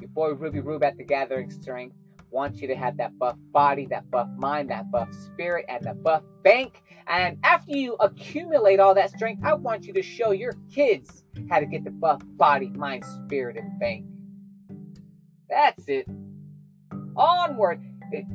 Your 0.00 0.10
boy 0.10 0.30
Ruby 0.30 0.60
Rube 0.60 0.84
at 0.84 0.96
the 0.96 1.04
Gathering 1.04 1.50
Strength 1.50 1.96
wants 2.34 2.60
you 2.60 2.68
to 2.68 2.74
have 2.74 2.96
that 2.96 3.16
buff 3.18 3.36
body, 3.52 3.86
that 3.86 4.10
buff 4.10 4.28
mind, 4.36 4.68
that 4.70 4.90
buff 4.90 5.08
spirit, 5.14 5.64
and 5.68 5.84
the 5.84 5.94
buff 5.94 6.22
bank. 6.42 6.82
And 7.06 7.38
after 7.44 7.76
you 7.76 7.94
accumulate 8.00 8.80
all 8.80 8.94
that 8.94 9.10
strength, 9.10 9.44
I 9.44 9.54
want 9.54 9.86
you 9.86 9.92
to 9.94 10.02
show 10.02 10.32
your 10.32 10.52
kids 10.74 11.24
how 11.48 11.60
to 11.60 11.66
get 11.66 11.84
the 11.84 11.90
buff 11.92 12.20
body, 12.36 12.70
mind, 12.70 13.04
spirit, 13.24 13.56
and 13.56 13.78
bank. 13.78 14.04
That's 15.48 15.88
it. 15.88 16.06
Onward. 17.16 17.82
It, 18.10 18.26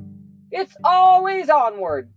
it's 0.52 0.76
always 0.84 1.50
onward. 1.50 2.10